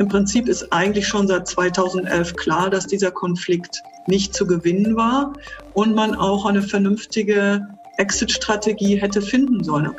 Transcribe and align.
Im 0.00 0.08
Prinzip 0.08 0.48
ist 0.48 0.72
eigentlich 0.72 1.06
schon 1.06 1.28
seit 1.28 1.46
2011 1.46 2.34
klar, 2.36 2.70
dass 2.70 2.86
dieser 2.86 3.10
Konflikt 3.10 3.82
nicht 4.06 4.32
zu 4.32 4.46
gewinnen 4.46 4.96
war 4.96 5.34
und 5.74 5.94
man 5.94 6.14
auch 6.14 6.46
eine 6.46 6.62
vernünftige 6.62 7.60
Exit-Strategie 7.98 8.96
hätte 8.96 9.20
finden 9.20 9.62
sollen. 9.62 9.90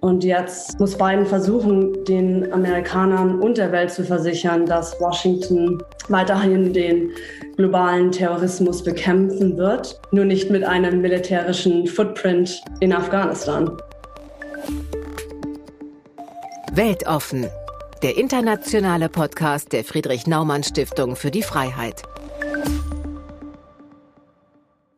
Und 0.00 0.24
jetzt 0.24 0.80
muss 0.80 0.98
Biden 0.98 1.24
versuchen, 1.24 2.04
den 2.06 2.52
Amerikanern 2.52 3.38
und 3.38 3.58
der 3.58 3.70
Welt 3.70 3.92
zu 3.92 4.02
versichern, 4.02 4.66
dass 4.66 4.98
Washington 4.98 5.80
weiterhin 6.08 6.72
den 6.72 7.12
globalen 7.56 8.10
Terrorismus 8.10 8.82
bekämpfen 8.82 9.56
wird, 9.56 10.00
nur 10.10 10.24
nicht 10.24 10.50
mit 10.50 10.64
einem 10.64 11.00
militärischen 11.00 11.86
Footprint 11.86 12.60
in 12.80 12.92
Afghanistan. 12.92 13.70
Weltoffen, 16.72 17.46
der 18.02 18.16
internationale 18.16 19.08
Podcast 19.08 19.72
der 19.72 19.82
Friedrich 19.82 20.28
Naumann 20.28 20.62
Stiftung 20.62 21.16
für 21.16 21.32
die 21.32 21.42
Freiheit. 21.42 22.04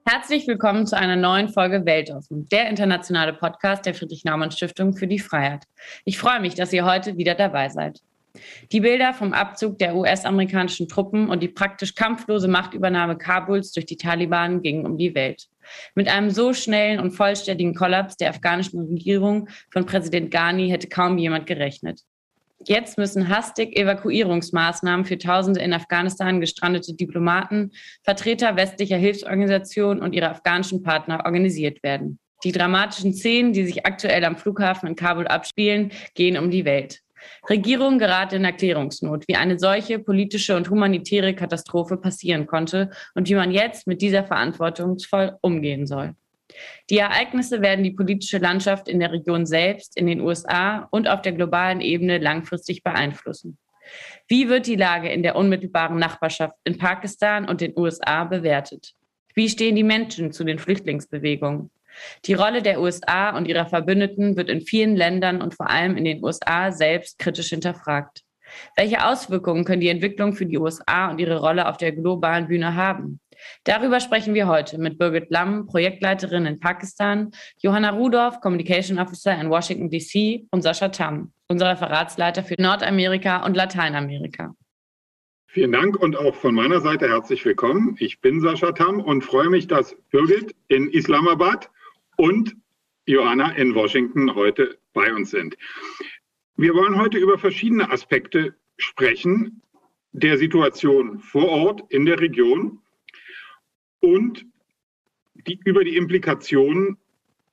Herzlich 0.07 0.47
willkommen 0.47 0.87
zu 0.87 0.99
einer 0.99 1.17
neuen 1.17 1.49
Folge 1.49 1.87
Weltoffen, 1.87 2.47
der 2.51 2.69
internationale 2.69 3.33
Podcast 3.33 3.87
der 3.87 3.95
Friedrich 3.95 4.25
Naumann 4.25 4.51
Stiftung 4.51 4.95
für 4.95 5.07
die 5.07 5.19
Freiheit. 5.19 5.65
Ich 6.05 6.19
freue 6.19 6.41
mich, 6.41 6.55
dass 6.57 6.75
ihr 6.75 6.85
heute 6.85 7.17
wieder 7.17 7.35
dabei 7.35 7.71
seid. 7.71 8.01
Die 8.71 8.81
Bilder 8.81 9.15
vom 9.15 9.33
Abzug 9.33 9.79
der 9.79 9.97
US-amerikanischen 9.97 10.87
Truppen 10.87 11.31
und 11.31 11.43
die 11.43 11.49
praktisch 11.49 11.95
kampflose 11.95 12.49
Machtübernahme 12.49 13.17
Kabuls 13.17 13.73
durch 13.73 13.87
die 13.87 13.97
Taliban 13.97 14.61
gingen 14.61 14.85
um 14.85 14.99
die 14.99 15.15
Welt. 15.15 15.49
Mit 15.95 16.09
einem 16.09 16.31
so 16.31 16.53
schnellen 16.53 17.01
und 17.01 17.13
vollständigen 17.13 17.75
Kollaps 17.75 18.19
der 18.19 18.31
afghanischen 18.31 18.81
Regierung 18.81 19.49
von 19.73 19.87
Präsident 19.87 20.31
Ghani 20.31 20.69
hätte 20.69 20.89
kaum 20.89 21.17
jemand 21.17 21.47
gerechnet. 21.47 22.03
Jetzt 22.67 22.99
müssen 22.99 23.31
hastig 23.31 23.75
Evakuierungsmaßnahmen 23.79 25.07
für 25.07 25.17
Tausende 25.17 25.61
in 25.61 25.73
Afghanistan 25.73 26.41
gestrandete 26.41 26.95
Diplomaten, 26.95 27.71
Vertreter 28.03 28.55
westlicher 28.57 28.99
Hilfsorganisationen 28.99 30.03
und 30.03 30.13
ihre 30.13 30.29
afghanischen 30.29 30.83
Partner 30.83 31.23
organisiert 31.25 31.83
werden. 31.83 32.19
Die 32.45 32.53
dramatischen 32.53 33.15
Szenen, 33.15 33.55
die 33.55 33.65
sich 33.65 33.87
aktuell 33.87 34.25
am 34.25 34.37
Flughafen 34.37 34.89
in 34.89 34.95
Kabul 34.95 35.27
abspielen, 35.27 35.91
gehen 36.15 36.37
um 36.37 36.51
die 36.51 36.67
Welt. 36.67 37.01
Regierungen 37.49 37.99
geraten 37.99 38.37
in 38.37 38.45
Erklärungsnot, 38.45 39.27
wie 39.27 39.37
eine 39.37 39.59
solche 39.59 39.99
politische 39.99 40.57
und 40.57 40.69
humanitäre 40.69 41.35
Katastrophe 41.35 41.97
passieren 41.97 42.47
konnte 42.47 42.91
und 43.15 43.29
wie 43.29 43.35
man 43.35 43.51
jetzt 43.51 43.87
mit 43.87 44.03
dieser 44.03 44.25
verantwortungsvoll 44.25 45.37
umgehen 45.41 45.87
soll. 45.87 46.15
Die 46.89 46.99
Ereignisse 46.99 47.63
werden 47.63 47.85
die 47.85 47.93
politische 47.93 48.39
Landschaft 48.39 48.89
in 48.89 49.01
der 49.01 49.13
Region 49.13 49.47
selbst, 49.47 49.97
in 49.97 50.07
den 50.07 50.21
USA 50.21 50.89
und 50.91 51.09
auf 51.09 51.23
der 51.23 51.33
globalen 51.33 51.81
Ebene 51.81 52.19
langfristig 52.19 52.83
beeinflussen. 52.83 53.59
Wie 54.29 54.49
wird 54.49 54.67
die 54.67 54.77
Lage 54.77 55.09
in 55.09 55.23
der 55.23 55.37
unmittelbaren 55.37 55.99
Nachbarschaft 55.99 56.55
in 56.65 56.79
Pakistan 56.79 57.49
und 57.49 57.61
den 57.61 57.73
USA 57.77 58.25
bewertet? 58.25 58.95
Wie 59.35 59.49
stehen 59.49 59.77
die 59.77 59.85
Menschen 59.85 60.33
zu 60.33 60.45
den 60.45 60.59
Flüchtlingsbewegungen? 60.59 61.71
Die 62.25 62.35
Rolle 62.35 62.63
der 62.63 62.81
USA 62.81 63.37
und 63.37 63.47
ihrer 63.47 63.67
Verbündeten 63.67 64.37
wird 64.37 64.49
in 64.49 64.61
vielen 64.61 64.97
Ländern 64.97 65.43
und 65.43 65.55
vor 65.55 65.69
allem 65.69 65.97
in 65.97 66.05
den 66.05 66.23
USA 66.23 66.71
selbst 66.73 67.19
kritisch 67.19 67.49
hinterfragt. 67.49 68.23
Welche 68.77 69.07
Auswirkungen 69.07 69.65
können 69.65 69.81
die 69.81 69.89
Entwicklung 69.89 70.35
für 70.35 70.47
die 70.47 70.59
USA 70.59 71.11
und 71.11 71.21
ihre 71.21 71.41
Rolle 71.41 71.69
auf 71.69 71.77
der 71.77 71.93
globalen 71.93 72.49
Bühne 72.49 72.75
haben? 72.75 73.21
Darüber 73.65 74.01
sprechen 74.01 74.35
wir 74.35 74.47
heute 74.47 74.79
mit 74.79 74.99
Birgit 74.99 75.31
Lamm, 75.31 75.67
Projektleiterin 75.67 76.47
in 76.47 76.61
Pakistan, 76.61 77.31
Johanna 77.59 77.91
Rudolph, 77.91 78.41
Communication 78.41 78.99
Officer 78.99 79.39
in 79.41 79.51
Washington, 79.51 79.91
D.C. 79.91 80.47
und 80.51 80.63
Sascha 80.63 80.89
Tam, 80.89 81.33
unser 81.49 81.71
Referatsleiter 81.71 82.43
für 82.43 82.61
Nordamerika 82.61 83.45
und 83.45 83.57
Lateinamerika. 83.57 84.55
Vielen 85.47 85.73
Dank 85.73 85.97
und 85.97 86.17
auch 86.17 86.37
von 86.37 86.55
meiner 86.55 86.81
Seite 86.81 87.09
herzlich 87.09 87.45
willkommen. 87.45 87.97
Ich 87.99 88.21
bin 88.21 88.41
Sascha 88.41 88.73
Tam 88.73 89.01
und 89.01 89.23
freue 89.23 89.49
mich, 89.49 89.67
dass 89.67 89.97
Birgit 90.11 90.55
in 90.69 90.89
Islamabad 90.91 91.69
und 92.17 92.55
Johanna 93.07 93.51
in 93.53 93.75
Washington 93.75 94.35
heute 94.35 94.79
bei 94.93 95.13
uns 95.13 95.31
sind. 95.31 95.57
Wir 96.57 96.75
wollen 96.75 96.97
heute 96.97 97.19
über 97.19 97.39
verschiedene 97.39 97.91
Aspekte 97.91 98.55
sprechen 98.77 99.63
der 100.13 100.39
Situation 100.39 101.19
vor 101.19 101.49
Ort 101.49 101.83
in 101.89 102.05
der 102.05 102.21
Region 102.21 102.81
und 104.01 104.47
die, 105.35 105.61
über 105.65 105.85
die 105.85 105.97
Implikationen, 105.97 106.97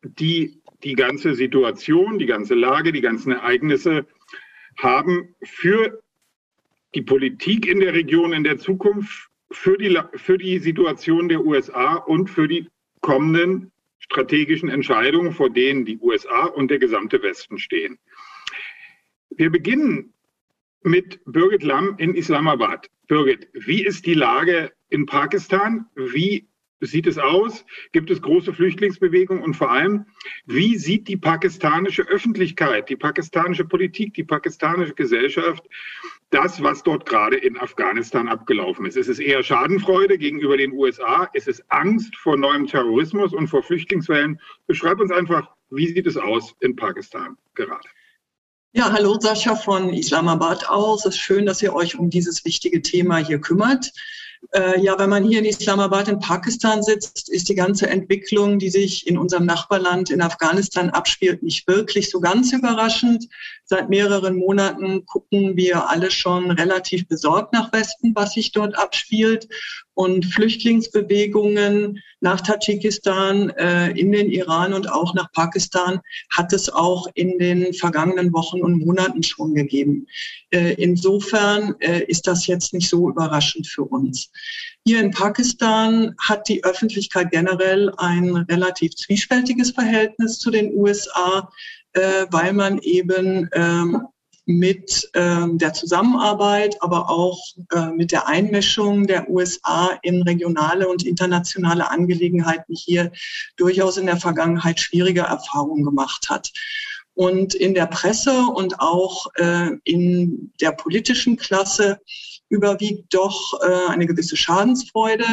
die 0.03 0.61
die 0.83 0.93
ganze 0.93 1.33
Situation, 1.33 2.19
die 2.19 2.25
ganze 2.25 2.55
Lage, 2.55 2.91
die 2.91 3.01
ganzen 3.01 3.31
Ereignisse 3.31 4.05
haben 4.77 5.35
für 5.43 6.01
die 6.93 7.01
Politik 7.01 7.67
in 7.67 7.79
der 7.79 7.93
Region 7.93 8.33
in 8.33 8.43
der 8.43 8.57
Zukunft, 8.57 9.29
für 9.51 9.77
die, 9.77 9.97
für 10.15 10.37
die 10.37 10.59
Situation 10.59 11.29
der 11.29 11.45
USA 11.45 11.95
und 11.95 12.29
für 12.29 12.47
die 12.47 12.67
kommenden 13.01 13.71
strategischen 13.99 14.69
Entscheidungen, 14.69 15.31
vor 15.31 15.49
denen 15.49 15.85
die 15.85 15.97
USA 15.99 16.45
und 16.45 16.69
der 16.69 16.79
gesamte 16.79 17.21
Westen 17.21 17.57
stehen. 17.57 17.97
Wir 19.29 19.49
beginnen 19.49 20.13
mit 20.83 21.19
Birgit 21.25 21.63
Lamm 21.63 21.95
in 21.97 22.15
Islamabad. 22.15 22.87
Birgit, 23.07 23.47
wie 23.53 23.85
ist 23.85 24.05
die 24.05 24.13
Lage 24.13 24.71
in 24.89 25.05
Pakistan? 25.05 25.85
Wie 25.95 26.47
sieht 26.79 27.07
es 27.07 27.17
aus? 27.17 27.65
Gibt 27.91 28.11
es 28.11 28.21
große 28.21 28.53
Flüchtlingsbewegungen? 28.53 29.43
Und 29.43 29.55
vor 29.55 29.71
allem, 29.71 30.05
wie 30.45 30.77
sieht 30.77 31.07
die 31.07 31.17
pakistanische 31.17 32.07
Öffentlichkeit, 32.07 32.89
die 32.89 32.95
pakistanische 32.95 33.65
Politik, 33.65 34.13
die 34.13 34.23
pakistanische 34.23 34.93
Gesellschaft 34.93 35.63
das, 36.29 36.61
was 36.61 36.83
dort 36.83 37.07
gerade 37.07 37.37
in 37.37 37.57
Afghanistan 37.57 38.27
abgelaufen 38.27 38.85
ist? 38.85 38.97
Ist 38.97 39.07
es 39.07 39.19
eher 39.19 39.43
Schadenfreude 39.43 40.17
gegenüber 40.17 40.57
den 40.57 40.73
USA? 40.73 41.29
Ist 41.33 41.47
es 41.47 41.63
Angst 41.69 42.15
vor 42.17 42.37
neuem 42.37 42.67
Terrorismus 42.67 43.33
und 43.33 43.47
vor 43.47 43.63
Flüchtlingswellen? 43.63 44.39
Beschreib 44.67 44.99
uns 44.99 45.11
einfach, 45.11 45.49
wie 45.69 45.87
sieht 45.87 46.05
es 46.05 46.17
aus 46.17 46.55
in 46.59 46.75
Pakistan 46.75 47.37
gerade? 47.55 47.87
Ja, 48.77 48.91
hallo 48.91 49.17
Sascha 49.19 49.55
von 49.55 49.91
Islamabad 49.91 50.69
aus. 50.69 51.03
Es 51.03 51.15
ist 51.15 51.17
schön, 51.19 51.47
dass 51.47 51.63
ihr 51.63 51.73
euch 51.73 51.97
um 51.97 52.11
dieses 52.11 52.45
wichtige 52.45 52.83
Thema 52.83 53.17
hier 53.17 53.41
kümmert. 53.41 53.91
Äh, 54.51 54.79
ja, 54.81 54.99
wenn 54.99 55.09
man 55.09 55.23
hier 55.23 55.39
in 55.39 55.45
Islamabad 55.45 56.07
in 56.09 56.19
Pakistan 56.19 56.83
sitzt, 56.83 57.27
ist 57.27 57.49
die 57.49 57.55
ganze 57.55 57.89
Entwicklung, 57.89 58.59
die 58.59 58.69
sich 58.69 59.07
in 59.07 59.17
unserem 59.17 59.47
Nachbarland 59.47 60.11
in 60.11 60.21
Afghanistan 60.21 60.91
abspielt, 60.91 61.41
nicht 61.41 61.67
wirklich 61.67 62.11
so 62.11 62.19
ganz 62.19 62.53
überraschend. 62.53 63.27
Seit 63.65 63.89
mehreren 63.89 64.37
Monaten 64.37 65.07
gucken 65.07 65.57
wir 65.57 65.89
alle 65.89 66.11
schon 66.11 66.51
relativ 66.51 67.07
besorgt 67.07 67.53
nach 67.53 67.73
Westen, 67.73 68.13
was 68.13 68.33
sich 68.33 68.51
dort 68.51 68.77
abspielt. 68.77 69.47
Und 69.97 70.25
Flüchtlingsbewegungen 70.25 72.03
nach 72.19 72.41
Tadschikistan, 72.41 73.49
äh, 73.49 73.89
in 73.99 74.11
den 74.11 74.29
Iran 74.29 74.75
und 74.75 74.91
auch 74.91 75.15
nach 75.15 75.31
Pakistan 75.31 76.01
hat 76.29 76.53
es 76.53 76.69
auch 76.69 77.07
in 77.15 77.39
den 77.39 77.73
vergangenen 77.73 78.31
Wochen 78.31 78.61
und 78.61 78.85
Monaten 78.85 79.23
schon 79.23 79.55
gegeben. 79.55 80.05
Äh, 80.51 80.73
insofern 80.73 81.73
äh, 81.79 82.03
ist 82.03 82.27
das 82.27 82.45
jetzt 82.45 82.75
nicht 82.75 82.87
so 82.87 83.09
überraschend 83.09 83.65
für 83.65 83.85
uns. 83.85 84.29
Hier 84.85 84.99
in 84.99 85.09
Pakistan 85.09 86.13
hat 86.19 86.47
die 86.47 86.63
Öffentlichkeit 86.63 87.31
generell 87.31 87.91
ein 87.97 88.35
relativ 88.35 88.95
zwiespältiges 88.97 89.71
Verhältnis 89.71 90.37
zu 90.37 90.51
den 90.51 90.75
USA, 90.75 91.49
äh, 91.93 92.27
weil 92.29 92.53
man 92.53 92.77
eben 92.83 93.49
ähm, 93.51 94.03
mit 94.47 95.09
ähm, 95.13 95.57
der 95.57 95.73
Zusammenarbeit, 95.73 96.81
aber 96.81 97.09
auch 97.09 97.37
äh, 97.75 97.87
mit 97.87 98.13
der 98.13 98.27
Einmischung 98.27 99.05
der 99.05 99.29
USA 99.29 99.99
in 100.03 100.21
regionale 100.21 100.87
und 100.87 101.05
internationale 101.05 101.91
Angelegenheiten 101.91 102.73
hier 102.73 103.11
durchaus 103.57 103.97
in 103.97 104.05
der 104.05 104.15
Vergangenheit 104.15 104.79
schwierige 104.79 105.21
Erfahrungen 105.21 105.83
gemacht 105.83 106.29
hat. 106.29 106.53
Und 107.13 107.55
in 107.55 107.73
der 107.73 107.87
Presse 107.87 108.45
und 108.45 108.79
auch 108.79 109.27
äh, 109.35 109.71
in 109.83 110.53
der 110.61 110.71
politischen 110.71 111.35
Klasse 111.35 111.99
überwiegt 112.47 113.13
doch 113.13 113.59
äh, 113.61 113.89
eine 113.89 114.05
gewisse 114.05 114.37
Schadensfreude, 114.37 115.25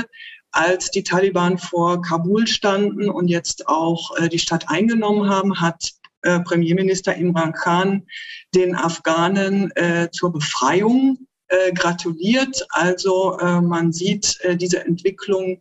als 0.51 0.91
die 0.91 1.05
Taliban 1.05 1.59
vor 1.59 2.03
Kabul 2.03 2.49
standen 2.49 3.09
und 3.09 3.29
jetzt 3.29 3.69
auch 3.69 4.17
äh, 4.17 4.29
die 4.29 4.41
Stadt 4.41 4.69
eingenommen 4.69 5.29
haben, 5.29 5.61
hat 5.61 5.93
äh, 6.25 6.41
Premierminister 6.41 7.15
Imran 7.15 7.53
Khan 7.53 8.07
den 8.55 8.75
Afghanen 8.75 9.71
äh, 9.77 10.09
zur 10.11 10.33
Befreiung 10.33 11.27
äh, 11.49 11.73
gratuliert. 11.73 12.67
Also 12.71 13.39
äh, 13.39 13.61
man 13.61 13.93
sieht 13.93 14.39
äh, 14.41 14.57
diese 14.57 14.85
Entwicklung 14.85 15.61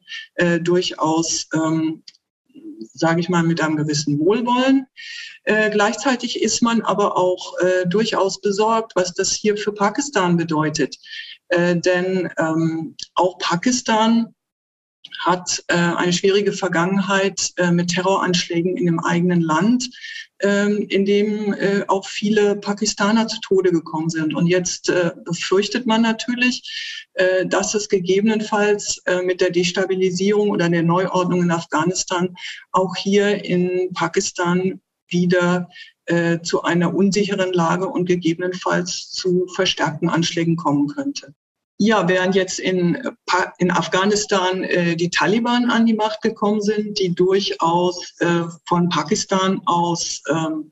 durchaus, 0.62 1.48
ähm, 1.54 2.04
sage 2.94 3.20
ich 3.20 3.30
mal, 3.30 3.44
mit 3.44 3.62
einem 3.62 3.76
gewissen 3.76 4.20
Wohlwollen. 4.20 4.88
Gleichzeitig 5.46 6.42
ist 6.42 6.62
man 6.62 6.82
aber 6.82 7.18
auch 7.18 7.54
durchaus 7.88 8.40
besorgt, 8.40 8.94
was 8.96 9.14
das 9.14 9.34
hier 9.34 9.58
für 9.58 9.74
Pakistan 9.74 10.38
bedeutet. 10.38 10.98
Denn 11.52 12.30
ähm, 12.38 12.96
auch 13.16 13.38
Pakistan 13.40 14.34
hat 15.20 15.64
äh, 15.68 15.76
eine 15.76 16.14
schwierige 16.14 16.54
Vergangenheit 16.54 17.52
äh, 17.58 17.72
mit 17.72 17.90
Terroranschlägen 17.90 18.78
in 18.78 18.86
dem 18.86 19.00
eigenen 19.00 19.42
Land. 19.42 19.90
ähm, 20.44 20.86
in 20.90 21.06
dem 21.06 21.54
äh, 21.54 21.84
auch 21.88 22.06
viele 22.06 22.56
Pakistaner 22.58 23.28
zu 23.28 23.40
Tode 23.40 23.72
gekommen 23.72 24.10
sind. 24.10 24.36
Und 24.36 24.48
jetzt 24.48 24.90
äh, 24.90 25.12
befürchtet 25.24 25.86
man 25.86 26.02
natürlich, 26.02 27.08
äh, 27.14 27.46
dass 27.46 27.74
es 27.74 27.88
gegebenenfalls 27.88 29.02
äh, 29.06 29.22
mit 29.22 29.42
der 29.42 29.52
Destabilisierung 29.52 30.50
oder 30.50 30.70
der 30.70 30.84
Neuordnung 30.84 31.44
in 31.44 31.52
Afghanistan 31.52 32.36
auch 32.72 32.96
hier 32.96 33.44
in 33.46 33.94
Pakistan 33.94 34.82
wieder 35.08 35.70
äh, 36.06 36.42
zu 36.42 36.64
einer 36.64 36.94
unsicheren 36.94 37.54
Lage 37.54 37.88
und 37.88 38.06
gegebenenfalls 38.06 39.10
zu 39.12 39.48
verstärkten 39.56 40.10
Anschlägen 40.10 40.58
kommen 40.58 40.88
könnte. 40.88 41.34
Ja, 41.80 42.08
während 42.08 42.36
jetzt 42.36 42.60
in, 42.60 43.02
in 43.58 43.72
Afghanistan 43.72 44.64
äh, 44.64 44.96
die 44.96 45.10
Taliban 45.10 45.70
an 45.70 45.86
die 45.86 45.96
Macht 45.96 46.22
gekommen 46.22 46.62
sind, 46.62 47.00
die 47.00 47.14
durchaus 47.14 48.14
äh, 48.20 48.44
von 48.66 48.90
Pakistan 48.90 49.62
aus 49.66 50.22
ähm, 50.30 50.72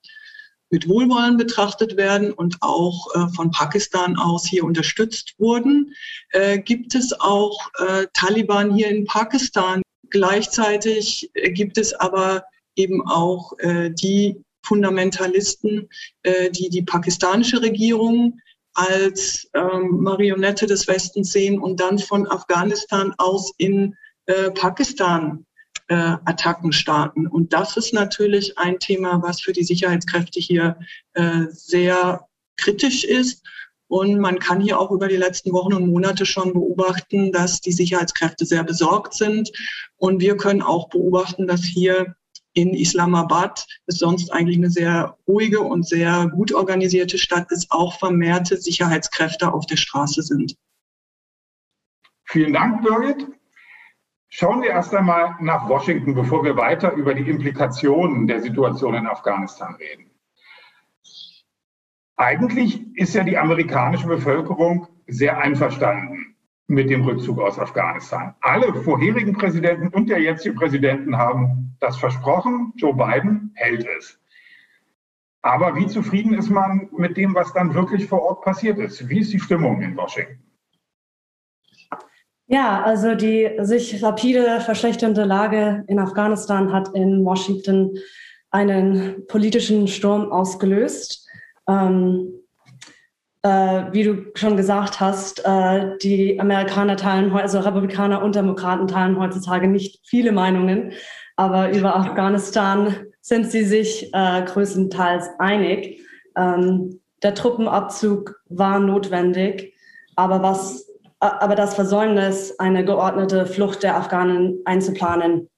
mit 0.71 0.87
Wohlwollen 0.87 1.37
betrachtet 1.37 1.97
werden 1.97 2.31
und 2.31 2.57
auch 2.61 3.13
äh, 3.13 3.27
von 3.35 3.51
Pakistan 3.51 4.15
aus 4.17 4.47
hier 4.47 4.63
unterstützt 4.63 5.35
wurden, 5.37 5.93
äh, 6.29 6.59
gibt 6.59 6.95
es 6.95 7.19
auch 7.19 7.59
äh, 7.77 8.07
Taliban 8.13 8.73
hier 8.73 8.89
in 8.89 9.05
Pakistan. 9.05 9.81
Gleichzeitig 10.09 11.29
äh, 11.33 11.51
gibt 11.51 11.77
es 11.77 11.93
aber 11.93 12.45
eben 12.77 13.05
auch 13.05 13.51
die 13.59 14.41
Fundamentalisten, 14.65 15.89
die 16.25 16.69
die 16.69 16.83
pakistanische 16.83 17.61
Regierung 17.61 18.39
als 18.73 19.49
ähm, 19.53 20.01
Marionette 20.01 20.65
des 20.65 20.87
Westens 20.87 21.31
sehen 21.31 21.59
und 21.59 21.79
dann 21.79 21.99
von 21.99 22.27
Afghanistan 22.27 23.13
aus 23.17 23.51
in 23.57 23.95
äh, 24.27 24.51
Pakistan 24.51 25.45
äh, 25.87 26.15
Attacken 26.25 26.71
starten. 26.71 27.27
Und 27.27 27.51
das 27.53 27.75
ist 27.75 27.93
natürlich 27.93 28.57
ein 28.57 28.79
Thema, 28.79 29.21
was 29.21 29.41
für 29.41 29.51
die 29.51 29.63
Sicherheitskräfte 29.63 30.39
hier 30.39 30.79
äh, 31.13 31.45
sehr 31.49 32.27
kritisch 32.57 33.03
ist. 33.03 33.43
Und 33.87 34.19
man 34.19 34.39
kann 34.39 34.61
hier 34.61 34.79
auch 34.79 34.91
über 34.91 35.09
die 35.09 35.17
letzten 35.17 35.51
Wochen 35.51 35.73
und 35.73 35.91
Monate 35.91 36.25
schon 36.25 36.53
beobachten, 36.53 37.33
dass 37.33 37.59
die 37.59 37.73
Sicherheitskräfte 37.73 38.45
sehr 38.45 38.63
besorgt 38.63 39.13
sind. 39.13 39.51
Und 39.97 40.21
wir 40.21 40.37
können 40.37 40.61
auch 40.61 40.87
beobachten, 40.87 41.45
dass 41.45 41.61
hier 41.61 42.15
in 42.53 42.73
Islamabad 42.73 43.65
ist 43.87 43.99
sonst 43.99 44.31
eigentlich 44.31 44.57
eine 44.57 44.69
sehr 44.69 45.17
ruhige 45.27 45.61
und 45.61 45.87
sehr 45.87 46.27
gut 46.27 46.53
organisierte 46.53 47.17
Stadt 47.17 47.51
ist, 47.51 47.71
auch 47.71 47.97
vermehrte 47.97 48.57
Sicherheitskräfte 48.57 49.53
auf 49.53 49.65
der 49.65 49.77
Straße 49.77 50.21
sind. 50.21 50.57
Vielen 52.25 52.53
Dank, 52.53 52.81
Birgit. 52.83 53.27
Schauen 54.29 54.61
wir 54.61 54.69
erst 54.69 54.93
einmal 54.95 55.35
nach 55.41 55.67
Washington, 55.67 56.13
bevor 56.13 56.43
wir 56.43 56.55
weiter 56.55 56.93
über 56.93 57.13
die 57.13 57.29
Implikationen 57.29 58.27
der 58.27 58.41
Situation 58.41 58.93
in 58.95 59.07
Afghanistan 59.07 59.75
reden. 59.75 60.09
Eigentlich 62.15 62.95
ist 62.95 63.13
ja 63.13 63.23
die 63.23 63.37
amerikanische 63.37 64.07
Bevölkerung 64.07 64.87
sehr 65.07 65.37
einverstanden 65.39 66.30
mit 66.71 66.89
dem 66.89 67.03
Rückzug 67.03 67.39
aus 67.39 67.59
Afghanistan. 67.59 68.33
Alle 68.41 68.73
vorherigen 68.73 69.33
Präsidenten 69.33 69.89
und 69.89 70.09
der 70.09 70.19
jetzige 70.19 70.55
Präsidenten 70.55 71.17
haben 71.17 71.75
das 71.79 71.97
versprochen. 71.97 72.73
Joe 72.77 72.93
Biden 72.93 73.51
hält 73.55 73.85
es. 73.97 74.17
Aber 75.41 75.75
wie 75.75 75.87
zufrieden 75.87 76.33
ist 76.33 76.49
man 76.49 76.89
mit 76.95 77.17
dem, 77.17 77.35
was 77.35 77.51
dann 77.53 77.73
wirklich 77.73 78.07
vor 78.07 78.21
Ort 78.21 78.43
passiert 78.43 78.77
ist? 78.77 79.09
Wie 79.09 79.19
ist 79.19 79.33
die 79.33 79.39
Stimmung 79.39 79.81
in 79.81 79.97
Washington? 79.97 80.39
Ja, 82.47 82.83
also 82.83 83.15
die 83.15 83.49
sich 83.59 84.03
rapide 84.03 84.61
verschlechternde 84.61 85.23
Lage 85.23 85.83
in 85.87 85.99
Afghanistan 85.99 86.71
hat 86.71 86.89
in 86.93 87.23
Washington 87.25 87.97
einen 88.51 89.25
politischen 89.27 89.87
Sturm 89.87 90.31
ausgelöst. 90.31 91.27
Ähm, 91.67 92.33
äh, 93.43 93.85
wie 93.91 94.03
du 94.03 94.25
schon 94.35 94.55
gesagt 94.55 94.99
hast, 94.99 95.43
äh, 95.45 95.97
die 96.01 96.39
Amerikaner 96.39 96.95
teilen, 96.95 97.31
also 97.31 97.59
Republikaner 97.59 98.21
und 98.21 98.35
Demokraten 98.35 98.87
teilen 98.87 99.19
heutzutage 99.19 99.67
nicht 99.67 99.99
viele 100.05 100.31
Meinungen, 100.31 100.93
aber 101.35 101.71
über 101.71 101.95
Afghanistan 101.95 102.95
sind 103.21 103.49
sie 103.49 103.63
sich 103.63 104.13
äh, 104.13 104.43
größtenteils 104.43 105.29
einig. 105.39 106.01
Ähm, 106.37 106.99
der 107.23 107.33
Truppenabzug 107.33 108.35
war 108.49 108.79
notwendig, 108.79 109.73
aber, 110.15 110.43
was, 110.43 110.87
aber 111.19 111.55
das 111.55 111.75
Versäumnis, 111.75 112.59
eine 112.59 112.85
geordnete 112.85 113.45
Flucht 113.45 113.83
der 113.83 113.95
Afghanen 113.95 114.59
einzuplanen, 114.65 115.49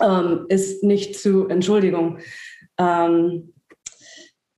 ähm, 0.00 0.46
ist 0.48 0.82
nicht 0.82 1.18
zu 1.18 1.48
Entschuldigung. 1.48 2.18
Ähm, 2.78 3.52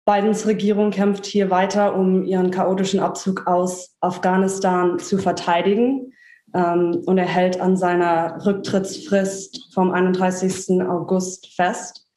Bidens 0.05 0.47
Regierung 0.47 0.91
kämpft 0.91 1.27
hier 1.27 1.51
weiter, 1.51 1.95
um 1.95 2.25
ihren 2.25 2.51
chaotischen 2.51 3.01
Abzug 3.01 3.47
aus 3.47 3.97
Afghanistan 4.01 4.99
zu 4.99 5.19
verteidigen 5.19 6.13
ähm, 6.55 7.03
und 7.07 7.19
er 7.19 7.27
hält 7.27 7.61
an 7.61 7.77
seiner 7.77 8.45
Rücktrittsfrist 8.45 9.73
vom 9.73 9.93
31. 9.93 10.83
August 10.83 11.55
fest. 11.55 12.09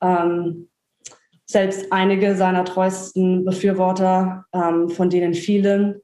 Ähm, 0.00 0.68
selbst 1.46 1.92
einige 1.92 2.36
seiner 2.36 2.64
treuesten 2.64 3.44
Befürworter, 3.44 4.44
ähm, 4.52 4.88
von 4.88 5.10
denen 5.10 5.34
viele, 5.34 6.02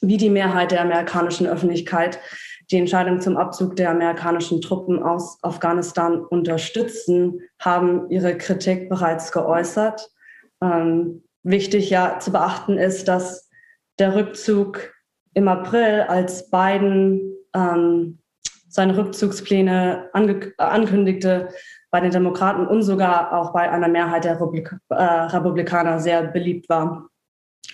wie 0.00 0.16
die 0.16 0.30
Mehrheit 0.30 0.72
der 0.72 0.82
amerikanischen 0.82 1.46
Öffentlichkeit, 1.46 2.18
die 2.70 2.78
Entscheidung 2.78 3.20
zum 3.20 3.36
Abzug 3.36 3.76
der 3.76 3.90
amerikanischen 3.90 4.60
Truppen 4.60 5.02
aus 5.02 5.38
Afghanistan 5.42 6.24
unterstützen, 6.24 7.40
haben 7.60 8.10
ihre 8.10 8.36
Kritik 8.36 8.88
bereits 8.88 9.32
geäußert. 9.32 10.10
Ähm, 10.64 11.22
wichtig 11.42 11.90
ja 11.90 12.18
zu 12.18 12.32
beachten 12.32 12.78
ist, 12.78 13.06
dass 13.06 13.50
der 13.98 14.14
Rückzug 14.16 14.94
im 15.34 15.46
April, 15.48 16.06
als 16.08 16.48
Biden 16.50 17.36
ähm, 17.54 18.18
seine 18.68 18.96
Rückzugspläne 18.96 20.10
äh, 20.14 20.50
ankündigte, 20.58 21.48
bei 21.90 22.00
den 22.00 22.10
Demokraten 22.10 22.66
und 22.66 22.82
sogar 22.82 23.32
auch 23.32 23.52
bei 23.52 23.70
einer 23.70 23.86
Mehrheit 23.88 24.24
der 24.24 24.32
Republik 24.32 24.74
äh, 24.88 24.94
Republikaner 24.94 26.00
sehr 26.00 26.24
beliebt 26.24 26.68
war. 26.68 27.08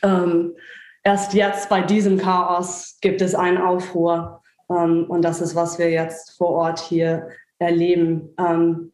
Ähm, 0.03 0.55
erst 1.03 1.33
jetzt 1.33 1.71
bei 1.71 1.81
diesem 1.81 2.19
Chaos 2.19 2.99
gibt 3.01 3.23
es 3.23 3.35
einen 3.35 3.57
Aufruhr 3.57 4.43
ähm, 4.69 5.07
und 5.09 5.23
das 5.23 5.41
ist, 5.41 5.55
was 5.55 5.79
wir 5.79 5.91
jetzt 5.91 6.37
vor 6.37 6.51
Ort 6.51 6.81
hier 6.81 7.29
erleben. 7.59 8.35
Ähm, 8.39 8.93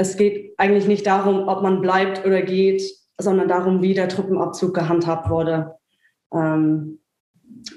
es 0.00 0.16
geht 0.16 0.54
eigentlich 0.56 0.86
nicht 0.86 1.06
darum, 1.06 1.46
ob 1.46 1.62
man 1.62 1.82
bleibt 1.82 2.24
oder 2.24 2.40
geht, 2.40 2.82
sondern 3.18 3.48
darum, 3.48 3.82
wie 3.82 3.92
der 3.92 4.08
Truppenabzug 4.08 4.74
gehandhabt 4.74 5.28
wurde. 5.28 5.76
Ähm, 6.32 7.00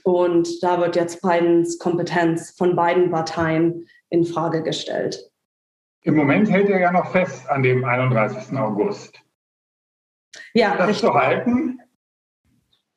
und 0.05 0.63
da 0.63 0.79
wird 0.79 0.95
jetzt 0.95 1.21
Bidens 1.21 1.77
Kompetenz 1.79 2.55
von 2.57 2.77
beiden 2.77 3.11
Parteien 3.11 3.87
in 4.09 4.23
Frage 4.23 4.63
gestellt. 4.63 5.19
Im 6.03 6.15
Moment 6.15 6.49
hält 6.49 6.69
er 6.69 6.79
ja 6.79 6.93
noch 6.93 7.11
fest 7.11 7.49
an 7.49 7.61
dem 7.61 7.83
31. 7.83 8.57
August. 8.57 9.19
Ja, 10.53 10.77
das 10.77 10.87
richtig. 10.87 11.09
zu 11.09 11.13
halten. 11.13 11.79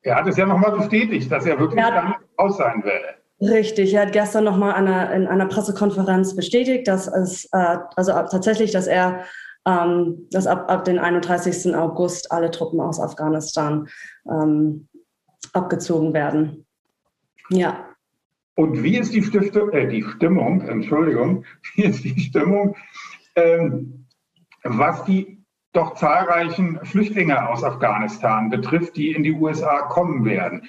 Er 0.03 0.17
hat 0.17 0.29
es 0.29 0.37
ja 0.37 0.47
nochmal 0.47 0.71
bestätigt, 0.71 1.33
dass 1.33 1.47
er 1.47 1.59
wirklich 1.59 1.83
er 1.83 1.91
dann 1.91 2.15
aus 2.37 2.59
sein 2.59 2.85
will. 2.85 3.03
Richtig, 3.41 3.93
er 3.93 4.03
hat 4.03 4.13
gestern 4.13 4.45
nochmal 4.45 4.79
in 5.15 5.27
einer 5.27 5.47
Pressekonferenz 5.47 6.35
bestätigt, 6.35 6.89
dass 6.89 7.07
es 7.07 7.47
äh, 7.53 7.79
also 7.95 8.13
tatsächlich, 8.13 8.73
dass 8.73 8.87
er 8.87 9.25
ähm, 9.67 10.27
dass 10.31 10.47
ab, 10.47 10.71
ab 10.71 10.85
den 10.85 10.99
31. 10.99 11.75
August 11.75 12.33
alle 12.33 12.51
Truppen 12.51 12.81
aus 12.81 13.01
Afghanistan 13.01 13.89
ähm, 14.31 14.89
abgezogen 15.53 16.15
werden. 16.15 16.65
Ja. 17.51 17.85
Und 18.55 18.83
wie 18.83 18.97
ist 18.97 19.13
die, 19.13 19.23
Stiftung, 19.23 19.71
äh, 19.73 19.89
die 19.89 20.03
Stimmung, 20.03 20.63
Entschuldigung, 20.63 21.45
wie 21.75 21.85
ist 21.85 22.05
die 22.05 22.19
Stimmung, 22.19 22.77
ähm, 23.35 24.07
was 24.63 25.05
die 25.05 25.45
doch 25.73 25.95
zahlreichen 25.95 26.79
Flüchtlinge 26.85 27.49
aus 27.51 27.63
Afghanistan 27.63 28.49
betrifft, 28.49 28.97
die 28.97 29.13
in 29.13 29.25
die 29.25 29.33
USA 29.33 29.83
kommen 29.83 30.25
werden? 30.25 30.67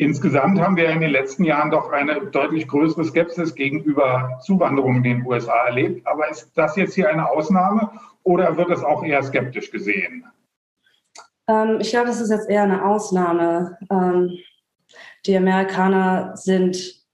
Insgesamt 0.00 0.58
haben 0.58 0.78
wir 0.78 0.88
in 0.88 1.02
den 1.02 1.10
letzten 1.10 1.44
Jahren 1.44 1.70
doch 1.70 1.92
eine 1.92 2.24
deutlich 2.24 2.66
größere 2.66 3.04
Skepsis 3.04 3.54
gegenüber 3.54 4.40
Zuwanderung 4.42 4.96
in 4.96 5.02
den 5.02 5.26
USA 5.26 5.66
erlebt. 5.66 6.06
Aber 6.06 6.26
ist 6.30 6.50
das 6.54 6.74
jetzt 6.76 6.94
hier 6.94 7.10
eine 7.10 7.28
Ausnahme 7.28 7.90
oder 8.22 8.56
wird 8.56 8.70
es 8.70 8.82
auch 8.82 9.04
eher 9.04 9.22
skeptisch 9.22 9.70
gesehen? 9.70 10.24
Ähm, 11.46 11.80
ich 11.80 11.90
glaube, 11.90 12.06
das 12.06 12.18
ist 12.18 12.30
jetzt 12.30 12.48
eher 12.48 12.62
eine 12.62 12.82
Ausnahme. 12.82 13.76
Ähm, 13.90 14.30
die 15.26 15.36
Amerikaner 15.36 16.34
sind 16.34 17.04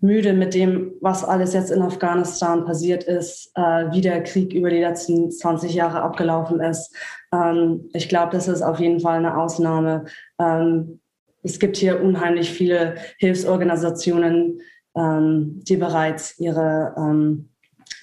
müde 0.00 0.32
mit 0.32 0.54
dem, 0.54 0.92
was 1.00 1.24
alles 1.24 1.52
jetzt 1.52 1.72
in 1.72 1.82
Afghanistan 1.82 2.64
passiert 2.64 3.02
ist, 3.02 3.50
äh, 3.56 3.90
wie 3.90 4.02
der 4.02 4.22
Krieg 4.22 4.52
über 4.52 4.70
die 4.70 4.82
letzten 4.82 5.32
20 5.32 5.74
Jahre 5.74 6.00
abgelaufen 6.00 6.60
ist. 6.60 6.94
Ähm, 7.32 7.90
ich 7.92 8.08
glaube, 8.08 8.30
das 8.30 8.46
ist 8.46 8.62
auf 8.62 8.78
jeden 8.78 9.00
Fall 9.00 9.16
eine 9.16 9.36
Ausnahme. 9.36 10.04
Ähm, 10.38 11.00
es 11.46 11.60
gibt 11.60 11.76
hier 11.76 12.02
unheimlich 12.02 12.50
viele 12.50 12.96
Hilfsorganisationen, 13.18 14.60
ähm, 14.96 15.60
die 15.62 15.76
bereits 15.76 16.38
ihre 16.38 16.94
ähm, 16.98 17.50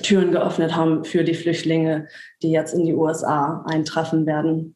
Türen 0.02 0.32
geöffnet 0.32 0.76
haben 0.76 1.04
für 1.04 1.24
die 1.24 1.34
Flüchtlinge, 1.34 2.08
die 2.42 2.52
jetzt 2.52 2.74
in 2.74 2.86
die 2.86 2.94
USA 2.94 3.64
eintreffen 3.68 4.26
werden. 4.26 4.76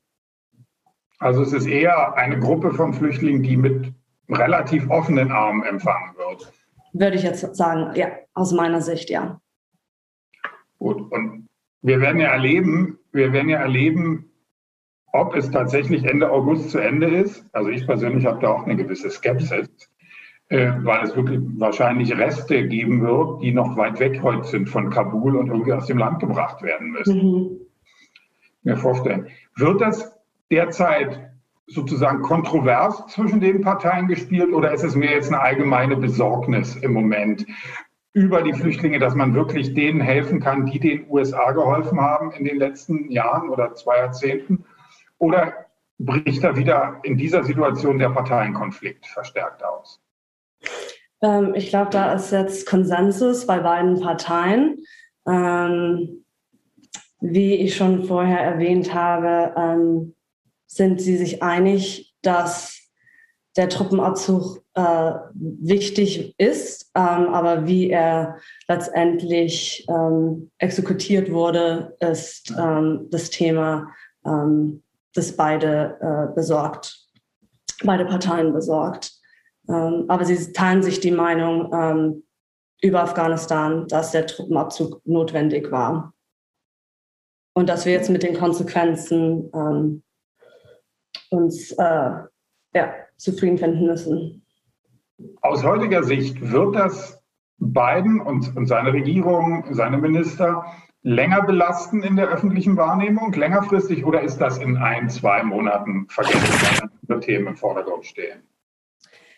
Also 1.20 1.42
es 1.42 1.54
ist 1.54 1.66
eher 1.66 2.16
eine 2.16 2.40
Gruppe 2.40 2.74
von 2.74 2.94
Flüchtlingen, 2.94 3.42
die 3.42 3.58
mit 3.58 3.94
relativ 4.30 4.90
offenen 4.90 5.32
Armen 5.32 5.64
empfangen 5.64 6.16
wird. 6.18 6.52
Würde 6.94 7.16
ich 7.16 7.24
jetzt 7.24 7.56
sagen, 7.56 7.96
ja, 7.96 8.12
aus 8.34 8.52
meiner 8.52 8.82
Sicht, 8.82 9.10
ja. 9.10 9.40
Gut, 10.78 11.12
und 11.12 11.48
wir 11.82 12.02
werden 12.02 12.20
ja 12.20 12.30
erleben, 12.30 13.00
wir 13.14 13.32
werden 13.32 13.50
ja 13.50 13.60
erleben, 13.60 14.32
ob 15.14 15.36
es 15.36 15.50
tatsächlich 15.52 16.06
Ende 16.06 16.30
August 16.30 16.70
zu 16.70 16.80
Ende 16.80 17.08
ist. 17.08 17.46
Also 17.54 17.70
ich 17.70 17.86
persönlich 17.86 18.26
habe 18.26 18.40
da 18.42 18.50
auch 18.50 18.64
eine 18.64 18.76
gewisse 18.76 19.10
Skepsis, 19.10 19.70
äh, 20.50 20.72
weil 20.84 21.04
es 21.04 21.16
wirklich 21.16 21.40
wahrscheinlich 21.58 22.18
Reste 22.18 22.68
geben 22.68 23.02
wird, 23.02 23.42
die 23.42 23.52
noch 23.52 23.78
weit 23.78 24.00
weg 24.00 24.22
heute 24.22 24.48
sind 24.48 24.70
von 24.70 24.90
Kabul 24.90 25.36
und 25.38 25.48
irgendwie 25.48 25.74
aus 25.74 25.88
dem 25.88 25.98
Land 25.98 26.20
gebracht 26.20 26.62
werden 26.62 26.92
müssen. 26.92 27.18
Mhm. 27.18 27.50
Mir 28.64 28.78
vorstellen. 28.78 29.28
Wird 29.56 29.82
das 29.82 30.14
derzeit 30.52 31.32
sozusagen 31.68 32.22
kontrovers 32.22 33.08
zwischen 33.08 33.42
den 33.42 33.62
Parteien 33.62 34.08
gespielt 34.08 34.54
oder 34.54 34.72
ist 34.72 34.84
es 34.84 34.96
mehr 34.96 35.12
jetzt 35.12 35.28
eine 35.28 35.42
allgemeine 35.42 35.98
Besorgnis 35.98 36.76
im 36.78 36.94
Moment 36.94 37.46
über 38.14 38.42
die 38.42 38.54
Flüchtlinge, 38.54 39.00
dass 39.00 39.16
man 39.16 39.36
wirklich 39.36 39.74
denen 39.74 40.00
helfen 40.00 40.40
kann, 40.40 40.66
die 40.66 40.80
den 40.80 41.06
USA 41.10 41.52
geholfen 41.52 42.00
haben 42.00 42.32
in 42.32 42.46
den 42.46 42.58
letzten 42.58 43.12
Jahren 43.12 43.50
oder 43.50 43.76
zwei 43.76 43.98
Jahrzehnten? 43.98 44.66
Oder 45.20 45.68
bricht 46.00 46.44
da 46.44 46.56
wieder 46.56 47.00
in 47.04 47.18
dieser 47.18 47.44
Situation 47.44 47.98
der 47.98 48.10
Parteienkonflikt 48.10 49.06
verstärkt 49.08 49.64
aus? 49.64 50.00
Ähm, 51.22 51.54
ich 51.56 51.70
glaube, 51.70 51.90
da 51.92 52.14
ist 52.14 52.32
jetzt 52.32 52.68
Konsensus 52.68 53.48
bei 53.48 53.60
beiden 53.60 54.00
Parteien. 54.00 54.78
Ähm, 55.28 56.24
wie 57.20 57.56
ich 57.56 57.76
schon 57.76 58.04
vorher 58.04 58.40
erwähnt 58.40 58.94
habe, 58.94 59.54
ähm, 59.58 60.16
sind 60.68 61.02
sie 61.02 61.18
sich 61.18 61.42
einig, 61.42 62.14
dass 62.22 62.78
der 63.56 63.70
Truppenabzug 63.70 64.64
äh, 64.76 65.12
wichtig 65.34 66.36
ist, 66.38 66.92
ähm, 66.94 67.34
aber 67.34 67.66
wie 67.66 67.90
er 67.90 68.38
letztendlich 68.68 69.88
ähm, 69.90 70.52
exekutiert 70.60 71.32
wurde, 71.32 71.98
ist 72.00 72.54
ähm, 72.58 73.08
das 73.10 73.32
Thema, 73.32 73.92
ähm, 74.24 74.84
das 75.18 75.36
beide 75.36 75.98
äh, 76.02 76.34
besorgt, 76.34 77.08
beide 77.84 78.06
Parteien 78.06 78.54
besorgt. 78.54 79.14
Ähm, 79.70 80.06
aber 80.08 80.26
sie 80.26 80.54
teilen 80.54 80.84
sich 80.84 81.00
die 81.00 81.12
Meinung 81.12 81.72
ähm, 81.74 82.24
über 82.82 83.02
Afghanistan, 83.02 83.88
dass 83.88 84.12
der 84.12 84.28
Truppenabzug 84.28 85.02
notwendig 85.06 85.72
war. 85.72 86.14
Und 87.54 87.68
dass 87.70 87.86
wir 87.86 87.94
jetzt 87.94 88.10
mit 88.10 88.22
den 88.22 88.38
Konsequenzen 88.38 89.50
uns 91.32 91.72
äh, 91.72 92.12
ja, 92.76 92.94
zufrieden 93.18 93.58
finden 93.58 93.86
müssen. 93.88 94.46
Aus 95.42 95.64
heutiger 95.64 96.04
Sicht 96.04 96.40
wird 96.40 96.76
das 96.76 97.24
Biden 97.58 98.22
und, 98.22 98.56
und 98.56 98.68
seine 98.68 98.94
Regierung, 98.94 99.66
seine 99.72 99.98
Minister 99.98 100.64
länger 101.08 101.44
belasten 101.44 102.04
in 102.04 102.18
der 102.18 102.28
öffentlichen 102.28 102.76
Wahrnehmung, 102.76 103.32
längerfristig, 103.32 104.06
oder 104.06 104.22
ist 104.22 104.40
das 104.40 104.58
in 104.58 104.76
ein, 104.76 105.10
zwei 105.10 105.42
Monaten 105.42 106.06
vergessen, 106.10 106.90
wenn 107.04 107.22
Themen 107.22 107.48
im 107.48 107.56
Vordergrund 107.56 108.06
stehen? 108.06 108.44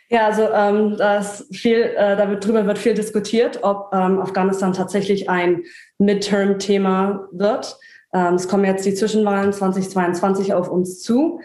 Ja, 0.10 0.26
also 0.26 0.50
ähm, 0.52 0.98
das 0.98 1.48
viel, 1.52 1.82
äh, 1.96 2.18
darüber 2.18 2.66
wird 2.66 2.80
viel 2.80 2.96
diskutiert, 2.96 3.60
ob 3.62 3.92
ähm, 3.94 4.20
Afghanistan 4.20 4.74
tatsächlich 4.74 5.30
ein 5.30 5.62
Midterm-Thema 6.00 7.28
wird. 7.32 7.78
Ähm, 8.16 8.34
es 8.34 8.48
kommen 8.48 8.66
jetzt 8.66 8.88
die 8.88 8.96
Zwischenwahlen 8.96 9.54
2022 9.54 10.56
auf 10.56 10.70
uns 10.70 11.04
zu. 11.04 11.40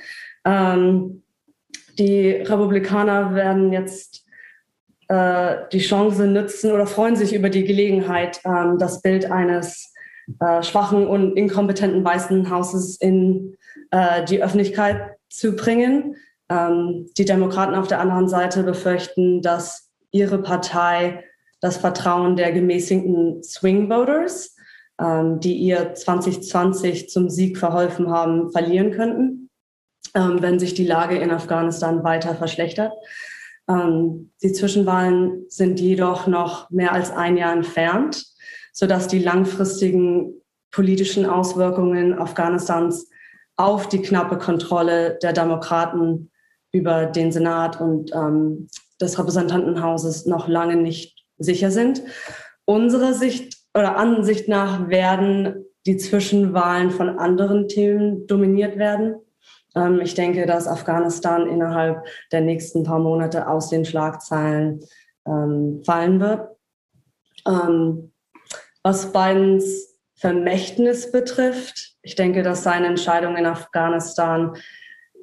Ähm, 0.46 1.22
die 1.98 2.30
Republikaner 2.30 3.34
werden 3.34 3.74
jetzt 3.74 4.26
äh, 5.08 5.56
die 5.70 5.80
Chance 5.80 6.26
nutzen 6.26 6.72
oder 6.72 6.86
freuen 6.86 7.16
sich 7.16 7.34
über 7.34 7.50
die 7.50 7.64
Gelegenheit, 7.64 8.40
ähm, 8.46 8.78
das 8.78 9.02
Bild 9.02 9.30
eines 9.30 9.93
äh, 10.40 10.62
schwachen 10.62 11.06
und 11.06 11.36
inkompetenten 11.36 12.04
Weißen 12.04 12.50
Hauses 12.50 12.96
in 12.96 13.56
äh, 13.90 14.24
die 14.24 14.42
Öffentlichkeit 14.42 15.16
zu 15.28 15.56
bringen. 15.56 16.16
Ähm, 16.48 17.08
die 17.16 17.24
Demokraten 17.24 17.74
auf 17.74 17.88
der 17.88 18.00
anderen 18.00 18.28
Seite 18.28 18.62
befürchten, 18.62 19.42
dass 19.42 19.90
ihre 20.10 20.42
Partei 20.42 21.24
das 21.60 21.78
Vertrauen 21.78 22.36
der 22.36 22.52
gemäßigten 22.52 23.42
Swing 23.42 23.88
Voters, 23.88 24.54
ähm, 25.00 25.40
die 25.40 25.56
ihr 25.56 25.94
2020 25.94 27.08
zum 27.08 27.30
Sieg 27.30 27.58
verholfen 27.58 28.10
haben, 28.10 28.50
verlieren 28.52 28.90
könnten 28.90 29.44
ähm, 30.14 30.40
wenn 30.40 30.58
sich 30.58 30.74
die 30.74 30.86
Lage 30.86 31.16
in 31.16 31.30
Afghanistan 31.30 32.04
weiter 32.04 32.34
verschlechtert. 32.34 32.92
Ähm, 33.68 34.30
die 34.42 34.52
Zwischenwahlen 34.52 35.44
sind 35.48 35.80
jedoch 35.80 36.26
noch 36.26 36.70
mehr 36.70 36.92
als 36.92 37.10
ein 37.10 37.36
Jahr 37.36 37.52
entfernt, 37.52 38.24
sodass 38.74 39.08
die 39.08 39.20
langfristigen 39.20 40.34
politischen 40.70 41.24
Auswirkungen 41.24 42.18
Afghanistans 42.18 43.08
auf 43.56 43.88
die 43.88 44.02
knappe 44.02 44.36
Kontrolle 44.36 45.18
der 45.22 45.32
Demokraten 45.32 46.30
über 46.72 47.06
den 47.06 47.30
Senat 47.30 47.80
und 47.80 48.12
ähm, 48.12 48.68
des 49.00 49.18
Repräsentantenhauses 49.18 50.26
noch 50.26 50.48
lange 50.48 50.76
nicht 50.76 51.24
sicher 51.38 51.70
sind. 51.70 52.02
Unserer 52.64 53.14
Sicht 53.14 53.56
oder 53.74 53.96
Ansicht 53.96 54.48
nach 54.48 54.88
werden 54.88 55.64
die 55.86 55.96
Zwischenwahlen 55.96 56.90
von 56.90 57.18
anderen 57.18 57.68
Themen 57.68 58.26
dominiert 58.26 58.76
werden. 58.76 59.16
Ähm, 59.76 60.00
ich 60.00 60.14
denke, 60.14 60.46
dass 60.46 60.66
Afghanistan 60.66 61.46
innerhalb 61.46 62.04
der 62.32 62.40
nächsten 62.40 62.82
paar 62.82 62.98
Monate 62.98 63.48
aus 63.48 63.68
den 63.68 63.84
Schlagzeilen 63.84 64.80
ähm, 65.26 65.82
fallen 65.84 66.18
wird. 66.18 66.48
Ähm, 67.46 68.10
was 68.84 69.12
Bidens 69.12 69.92
Vermächtnis 70.14 71.10
betrifft, 71.10 71.96
ich 72.02 72.14
denke, 72.14 72.42
dass 72.42 72.62
seine 72.62 72.86
Entscheidung 72.86 73.36
in 73.36 73.46
Afghanistan 73.46 74.56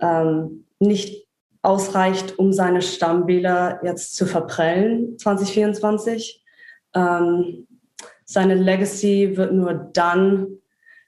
ähm, 0.02 0.66
nicht 0.80 1.28
ausreicht, 1.62 2.38
um 2.40 2.52
seine 2.52 2.82
Stammwähler 2.82 3.80
jetzt 3.84 4.16
zu 4.16 4.26
verprellen 4.26 5.18
2024. 5.18 6.44
Ähm, 6.96 7.68
seine 8.26 8.56
Legacy 8.56 9.38
wird 9.38 9.54
nur 9.54 9.74
dann 9.74 10.58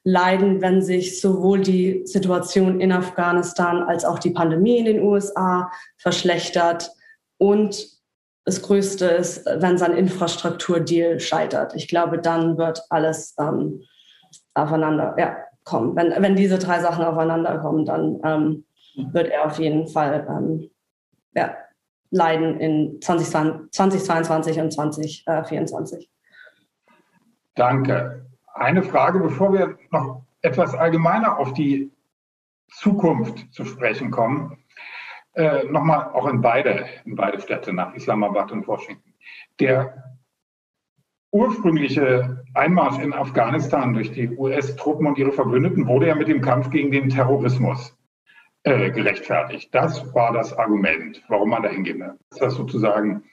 leiden, 0.03 0.61
wenn 0.61 0.81
sich 0.81 1.19
sowohl 1.19 1.61
die 1.61 2.03
Situation 2.05 2.79
in 2.79 2.91
Afghanistan 2.91 3.83
als 3.83 4.05
auch 4.05 4.19
die 4.19 4.31
Pandemie 4.31 4.77
in 4.77 4.85
den 4.85 5.01
USA 5.01 5.71
verschlechtert. 5.97 6.91
Und 7.37 7.87
das 8.45 8.61
Größte 8.61 9.05
ist, 9.05 9.45
wenn 9.45 9.77
sein 9.77 9.93
Infrastrukturdeal 9.93 11.19
scheitert. 11.19 11.75
Ich 11.75 11.87
glaube, 11.87 12.19
dann 12.19 12.57
wird 12.57 12.81
alles 12.89 13.35
ähm, 13.39 13.83
aufeinander 14.53 15.15
ja, 15.17 15.37
kommen. 15.63 15.95
Wenn, 15.95 16.11
wenn 16.21 16.35
diese 16.35 16.59
drei 16.59 16.79
Sachen 16.79 17.05
aufeinander 17.05 17.57
kommen, 17.59 17.85
dann 17.85 18.19
ähm, 18.23 18.65
wird 19.13 19.29
er 19.29 19.45
auf 19.45 19.59
jeden 19.59 19.87
Fall 19.87 20.27
ähm, 20.29 20.69
ja, 21.35 21.55
leiden 22.09 22.59
in 22.59 23.01
20, 23.01 23.27
2022 23.71 24.59
und 24.59 24.71
2024. 24.71 26.09
Danke 27.55 28.23
eine 28.53 28.83
Frage, 28.83 29.19
bevor 29.19 29.53
wir 29.53 29.77
noch 29.91 30.23
etwas 30.41 30.73
allgemeiner 30.73 31.37
auf 31.39 31.53
die 31.53 31.91
Zukunft 32.71 33.53
zu 33.53 33.65
sprechen 33.65 34.11
kommen. 34.11 34.62
Äh, 35.35 35.63
Nochmal 35.65 36.11
auch 36.13 36.27
in 36.27 36.41
beide, 36.41 36.85
in 37.05 37.15
beide 37.15 37.39
Städte, 37.41 37.73
nach 37.73 37.93
Islamabad 37.95 38.51
und 38.51 38.67
Washington. 38.67 39.13
Der 39.59 40.15
ursprüngliche 41.31 42.43
Einmarsch 42.53 42.99
in 42.99 43.13
Afghanistan 43.13 43.93
durch 43.93 44.11
die 44.11 44.29
US-Truppen 44.29 45.07
und 45.07 45.17
ihre 45.17 45.31
Verbündeten 45.31 45.87
wurde 45.87 46.07
ja 46.07 46.15
mit 46.15 46.27
dem 46.27 46.41
Kampf 46.41 46.69
gegen 46.69 46.91
den 46.91 47.09
Terrorismus 47.09 47.97
äh, 48.63 48.91
gerechtfertigt. 48.91 49.73
Das 49.73 50.13
war 50.13 50.31
das 50.33 50.57
Argument, 50.57 51.23
warum 51.27 51.49
man 51.49 51.63
dahin 51.63 51.83
geht. 51.83 51.99
Dass 51.99 52.39
das 52.39 52.53
sozusagen 52.53 53.23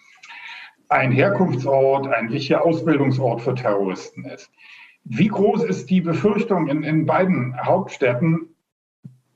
ein 0.88 1.12
Herkunftsort, 1.12 2.08
ein 2.08 2.30
wichtiger 2.30 2.64
Ausbildungsort 2.64 3.42
für 3.42 3.54
Terroristen 3.54 4.24
ist. 4.24 4.50
Wie 5.04 5.28
groß 5.28 5.64
ist 5.64 5.90
die 5.90 6.00
Befürchtung 6.00 6.68
in, 6.68 6.82
in 6.82 7.06
beiden 7.06 7.54
Hauptstädten, 7.62 8.56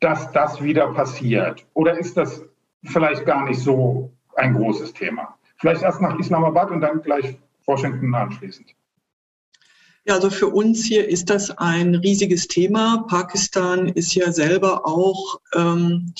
dass 0.01 0.33
das 0.33 0.63
wieder 0.63 0.93
passiert? 0.95 1.67
Oder 1.75 1.99
ist 1.99 2.17
das 2.17 2.45
vielleicht 2.85 3.25
gar 3.27 3.45
nicht 3.45 3.61
so 3.61 4.13
ein 4.37 4.55
großes 4.55 4.93
Thema? 4.93 5.39
Vielleicht 5.57 5.83
erst 5.83 6.01
nach 6.01 6.19
Islamabad 6.19 6.71
und 6.71 6.81
dann 6.81 7.03
gleich 7.03 7.39
Washington 7.67 8.15
anschließend. 8.15 8.75
Ja, 10.07 10.15
also 10.15 10.29
für 10.29 10.49
uns 10.49 10.85
hier 10.85 11.09
ist 11.09 11.31
das 11.31 11.51
ein 11.51 11.95
riesiges 11.95 12.47
Thema. 12.47 13.07
Pakistan 13.09 13.89
ist 13.89 14.15
ja 14.15 14.33
selber 14.33 14.87
auch 14.87 15.41
ähm, 15.55 16.13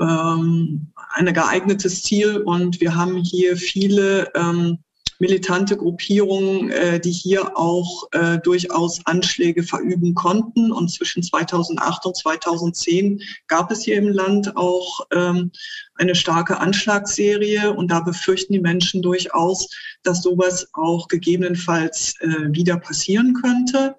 ähm, 0.00 0.92
ein 1.10 1.32
geeignetes 1.32 2.02
Ziel 2.02 2.38
und 2.38 2.80
wir 2.80 2.96
haben 2.96 3.16
hier 3.18 3.56
viele 3.56 4.32
ähm, 4.34 4.78
militante 5.18 5.76
Gruppierungen, 5.76 6.70
äh, 6.70 7.00
die 7.00 7.10
hier 7.10 7.56
auch 7.56 8.08
äh, 8.12 8.38
durchaus 8.38 9.04
Anschläge 9.06 9.62
verüben 9.62 10.14
konnten. 10.14 10.72
Und 10.72 10.90
zwischen 10.90 11.22
2008 11.22 12.06
und 12.06 12.16
2010 12.16 13.20
gab 13.46 13.70
es 13.70 13.84
hier 13.84 13.96
im 13.96 14.08
Land 14.08 14.56
auch 14.56 15.06
ähm, 15.12 15.50
eine 15.96 16.14
starke 16.14 16.58
Anschlagsserie. 16.58 17.72
Und 17.72 17.90
da 17.90 18.00
befürchten 18.00 18.52
die 18.52 18.60
Menschen 18.60 19.02
durchaus, 19.02 19.68
dass 20.02 20.22
sowas 20.22 20.68
auch 20.72 21.08
gegebenenfalls 21.08 22.14
äh, 22.20 22.52
wieder 22.52 22.76
passieren 22.76 23.34
könnte. 23.34 23.96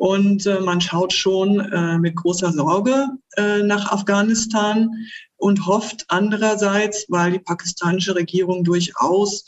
Und 0.00 0.46
äh, 0.46 0.60
man 0.60 0.80
schaut 0.80 1.12
schon 1.12 1.60
äh, 1.60 1.98
mit 1.98 2.16
großer 2.16 2.52
Sorge 2.52 3.08
äh, 3.36 3.62
nach 3.62 3.92
Afghanistan 3.92 4.88
und 5.36 5.66
hofft 5.66 6.06
andererseits, 6.08 7.04
weil 7.08 7.32
die 7.32 7.38
pakistanische 7.38 8.14
Regierung 8.14 8.64
durchaus 8.64 9.44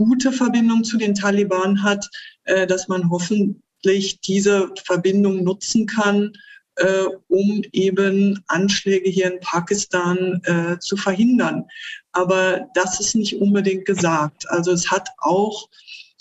gute 0.00 0.32
Verbindung 0.32 0.82
zu 0.82 0.96
den 0.96 1.14
Taliban 1.14 1.82
hat, 1.82 2.08
äh, 2.44 2.66
dass 2.66 2.88
man 2.88 3.10
hoffentlich 3.10 4.20
diese 4.22 4.70
Verbindung 4.82 5.44
nutzen 5.44 5.84
kann, 5.84 6.32
äh, 6.76 7.04
um 7.28 7.62
eben 7.72 8.42
Anschläge 8.46 9.10
hier 9.10 9.30
in 9.30 9.40
Pakistan 9.40 10.40
äh, 10.44 10.78
zu 10.78 10.96
verhindern. 10.96 11.66
Aber 12.12 12.66
das 12.72 12.98
ist 12.98 13.14
nicht 13.14 13.38
unbedingt 13.42 13.84
gesagt. 13.84 14.50
Also 14.50 14.72
es 14.72 14.90
hat 14.90 15.10
auch 15.18 15.68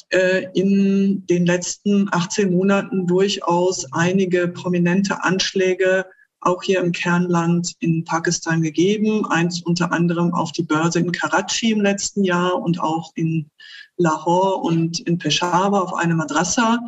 äh, 0.09 0.47
in 0.53 1.25
den 1.27 1.45
letzten 1.45 2.09
18 2.11 2.51
Monaten 2.51 3.07
durchaus 3.07 3.85
einige 3.93 4.49
prominente 4.49 5.23
Anschläge 5.23 6.05
auch 6.41 6.63
hier 6.63 6.79
im 6.79 6.91
Kernland 6.91 7.75
in 7.79 8.03
Pakistan 8.03 8.61
gegeben. 8.61 9.25
Eins 9.25 9.61
unter 9.61 9.91
anderem 9.91 10.33
auf 10.33 10.51
die 10.51 10.63
Börse 10.63 10.99
in 10.99 11.11
Karachi 11.11 11.71
im 11.71 11.81
letzten 11.81 12.23
Jahr 12.23 12.61
und 12.61 12.79
auch 12.79 13.11
in 13.15 13.49
Lahore 13.97 14.57
und 14.57 14.99
in 15.01 15.17
Peshawar 15.17 15.83
auf 15.83 15.93
eine 15.93 16.15
Madrasa. 16.15 16.79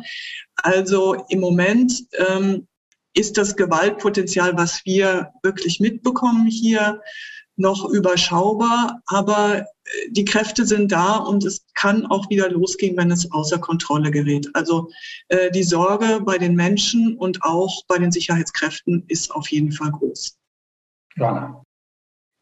Also 0.56 1.24
im 1.28 1.40
Moment 1.40 2.04
ähm, 2.28 2.66
ist 3.14 3.36
das 3.36 3.56
Gewaltpotenzial, 3.56 4.56
was 4.56 4.84
wir 4.86 5.32
wirklich 5.42 5.80
mitbekommen 5.80 6.46
hier, 6.46 7.00
noch 7.56 7.88
überschaubar, 7.90 9.00
aber 9.06 9.60
äh, 9.60 9.64
die 10.10 10.24
Kräfte 10.24 10.64
sind 10.64 10.92
da 10.92 11.16
und 11.16 11.44
es 11.44 11.64
kann 11.74 12.06
auch 12.06 12.28
wieder 12.30 12.50
losgehen, 12.50 12.96
wenn 12.96 13.10
es 13.10 13.30
außer 13.30 13.58
Kontrolle 13.58 14.10
gerät. 14.10 14.48
Also 14.54 14.88
äh, 15.28 15.50
die 15.50 15.62
Sorge 15.62 16.20
bei 16.24 16.38
den 16.38 16.54
Menschen 16.54 17.16
und 17.16 17.42
auch 17.42 17.82
bei 17.88 17.98
den 17.98 18.12
Sicherheitskräften 18.12 19.04
ist 19.08 19.34
auf 19.34 19.48
jeden 19.48 19.72
Fall 19.72 19.90
groß. 19.90 20.36
Ja, 21.16 21.62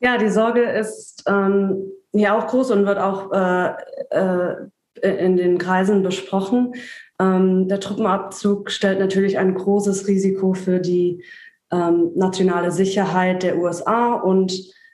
ja 0.00 0.16
die 0.16 0.30
Sorge 0.30 0.62
ist 0.62 1.24
ähm, 1.26 1.90
ja 2.12 2.38
auch 2.38 2.46
groß 2.46 2.70
und 2.70 2.86
wird 2.86 2.98
auch 2.98 3.32
äh, 3.32 3.74
äh, 4.10 4.56
in 5.02 5.36
den 5.36 5.58
Kreisen 5.58 6.02
besprochen. 6.02 6.74
Ähm, 7.18 7.68
der 7.68 7.80
Truppenabzug 7.80 8.70
stellt 8.70 9.00
natürlich 9.00 9.38
ein 9.38 9.54
großes 9.54 10.06
Risiko 10.06 10.54
für 10.54 10.78
die 10.78 11.24
ähm, 11.72 12.12
nationale 12.14 12.70
Sicherheit 12.70 13.42
der 13.42 13.58
USA 13.58 14.14
und 14.14 14.52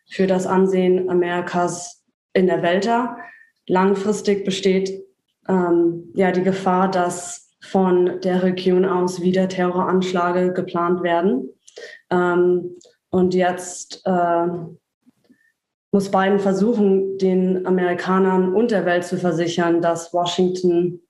für 0.08 0.26
das 0.26 0.46
Ansehen 0.46 1.08
Amerikas 1.08 2.04
in 2.32 2.46
der 2.46 2.62
Welt 2.62 2.86
dar. 2.86 3.18
Langfristig 3.66 4.44
besteht 4.44 5.04
ähm, 5.48 6.12
ja 6.14 6.32
die 6.32 6.42
Gefahr, 6.42 6.90
dass 6.90 7.56
von 7.62 8.20
der 8.20 8.42
Region 8.42 8.84
aus 8.84 9.22
wieder 9.22 9.48
Terroranschläge 9.48 10.52
geplant 10.52 11.02
werden. 11.02 11.48
Ähm, 12.10 12.76
und 13.10 13.34
jetzt 13.34 14.02
äh, 14.04 14.46
muss 15.90 16.10
Biden 16.10 16.38
versuchen, 16.38 17.18
den 17.18 17.66
Amerikanern 17.66 18.54
und 18.54 18.70
der 18.70 18.84
Welt 18.84 19.04
zu 19.04 19.16
versichern, 19.16 19.80
dass 19.80 20.12
Washington 20.12 21.00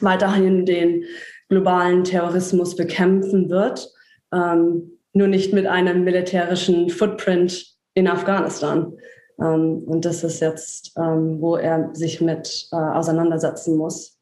weiterhin 0.00 0.66
den 0.66 1.04
globalen 1.48 2.04
Terrorismus 2.04 2.76
bekämpfen 2.76 3.48
wird, 3.48 3.88
ähm, 4.32 4.98
nur 5.12 5.28
nicht 5.28 5.52
mit 5.52 5.66
einem 5.66 6.04
militärischen 6.04 6.90
Footprint 6.90 7.75
in 7.96 8.06
Afghanistan. 8.06 8.92
Ähm, 9.40 9.82
und 9.86 10.04
das 10.04 10.22
ist 10.22 10.40
jetzt, 10.40 10.94
ähm, 10.96 11.40
wo 11.40 11.56
er 11.56 11.94
sich 11.94 12.20
mit 12.20 12.68
äh, 12.70 12.76
auseinandersetzen 12.76 13.76
muss. 13.76 14.18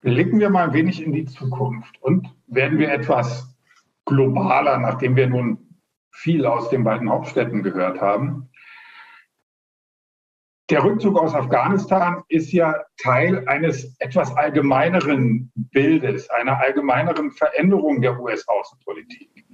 Blicken 0.00 0.38
wir 0.38 0.48
mal 0.48 0.68
ein 0.68 0.72
wenig 0.72 1.02
in 1.02 1.12
die 1.12 1.24
Zukunft 1.24 2.00
und 2.00 2.28
werden 2.46 2.78
wir 2.78 2.90
etwas 2.92 3.54
globaler, 4.06 4.78
nachdem 4.78 5.16
wir 5.16 5.26
nun 5.26 5.58
viel 6.12 6.46
aus 6.46 6.70
den 6.70 6.84
beiden 6.84 7.10
Hauptstädten 7.10 7.62
gehört 7.62 8.00
haben. 8.00 8.48
Der 10.70 10.84
Rückzug 10.84 11.18
aus 11.18 11.34
Afghanistan 11.34 12.22
ist 12.28 12.52
ja 12.52 12.74
Teil 13.02 13.46
eines 13.48 13.96
etwas 13.98 14.34
allgemeineren 14.36 15.52
Bildes, 15.54 16.30
einer 16.30 16.58
allgemeineren 16.58 17.32
Veränderung 17.32 18.00
der 18.00 18.18
US-Außenpolitik. 18.18 19.44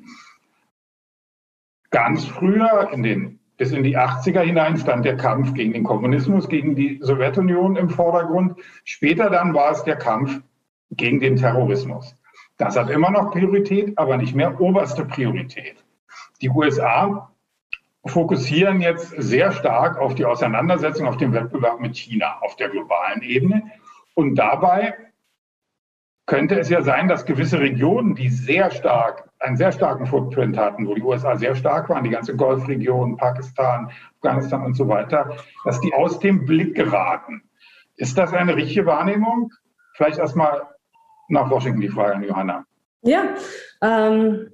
Ganz 1.91 2.25
früher, 2.25 2.91
in 2.93 3.03
den, 3.03 3.41
bis 3.57 3.73
in 3.73 3.83
die 3.83 3.99
80er 3.99 4.41
hinein, 4.41 4.77
stand 4.77 5.05
der 5.05 5.17
Kampf 5.17 5.55
gegen 5.55 5.73
den 5.73 5.83
Kommunismus, 5.83 6.49
gegen 6.49 6.77
die 6.77 6.99
Sowjetunion 7.03 7.77
im 7.77 7.91
Vordergrund. 7.91 8.59
Später 8.85 9.29
dann 9.29 9.55
war 9.55 9.73
es 9.73 9.83
der 9.85 9.97
Kampf 9.97 10.41
gegen 10.93 11.21
den 11.21 11.37
Terrorismus. 11.37 12.17
Das 12.57 12.77
hat 12.77 12.91
immer 12.91 13.11
noch 13.11 13.33
Priorität, 13.33 13.97
aber 13.99 14.17
nicht 14.17 14.35
mehr 14.35 14.61
oberste 14.61 15.05
Priorität. 15.05 15.85
Die 16.41 16.51
USA 16.51 17.31
fokussieren 18.07 18.81
jetzt 18.81 19.11
sehr 19.17 19.53
stark 19.53 19.99
auf 19.99 20.15
die 20.15 20.25
Auseinandersetzung, 20.25 21.07
auf 21.07 21.17
den 21.17 21.33
Wettbewerb 21.33 21.81
mit 21.81 21.97
China 21.97 22.39
auf 22.41 22.57
der 22.57 22.69
globalen 22.69 23.23
Ebene. 23.23 23.63
Und 24.15 24.37
dabei 24.37 24.95
könnte 26.27 26.59
es 26.59 26.69
ja 26.69 26.83
sein, 26.83 27.09
dass 27.09 27.25
gewisse 27.25 27.59
Regionen, 27.59 28.15
die 28.15 28.29
sehr 28.29 28.71
stark, 28.71 29.29
einen 29.41 29.57
sehr 29.57 29.73
starken 29.73 30.07
Footprint 30.07 30.57
hatten, 30.57 30.87
wo 30.87 30.95
die 30.95 31.03
USA 31.03 31.37
sehr 31.37 31.55
stark 31.55 31.89
waren, 31.89 32.05
die 32.05 32.11
ganze 32.11 32.37
Golfregion, 32.37 33.17
Pakistan, 33.17 33.91
Afghanistan 34.17 34.65
und 34.65 34.75
so 34.75 34.87
weiter, 34.87 35.37
dass 35.65 35.81
die 35.81 35.93
aus 35.93 36.19
dem 36.21 36.45
Blick 36.45 36.75
geraten. 36.75 37.43
Ist 37.97 38.17
das 38.17 38.33
eine 38.33 38.55
richtige 38.55 38.87
Wahrnehmung? 38.87 39.53
Vielleicht 39.95 40.19
erstmal 40.19 40.63
nach 41.29 41.51
Washington 41.51 41.81
die 41.81 41.89
Frage 41.89 42.15
an 42.15 42.23
Johanna. 42.23 42.65
Ja, 43.03 43.35
ähm, 43.83 44.51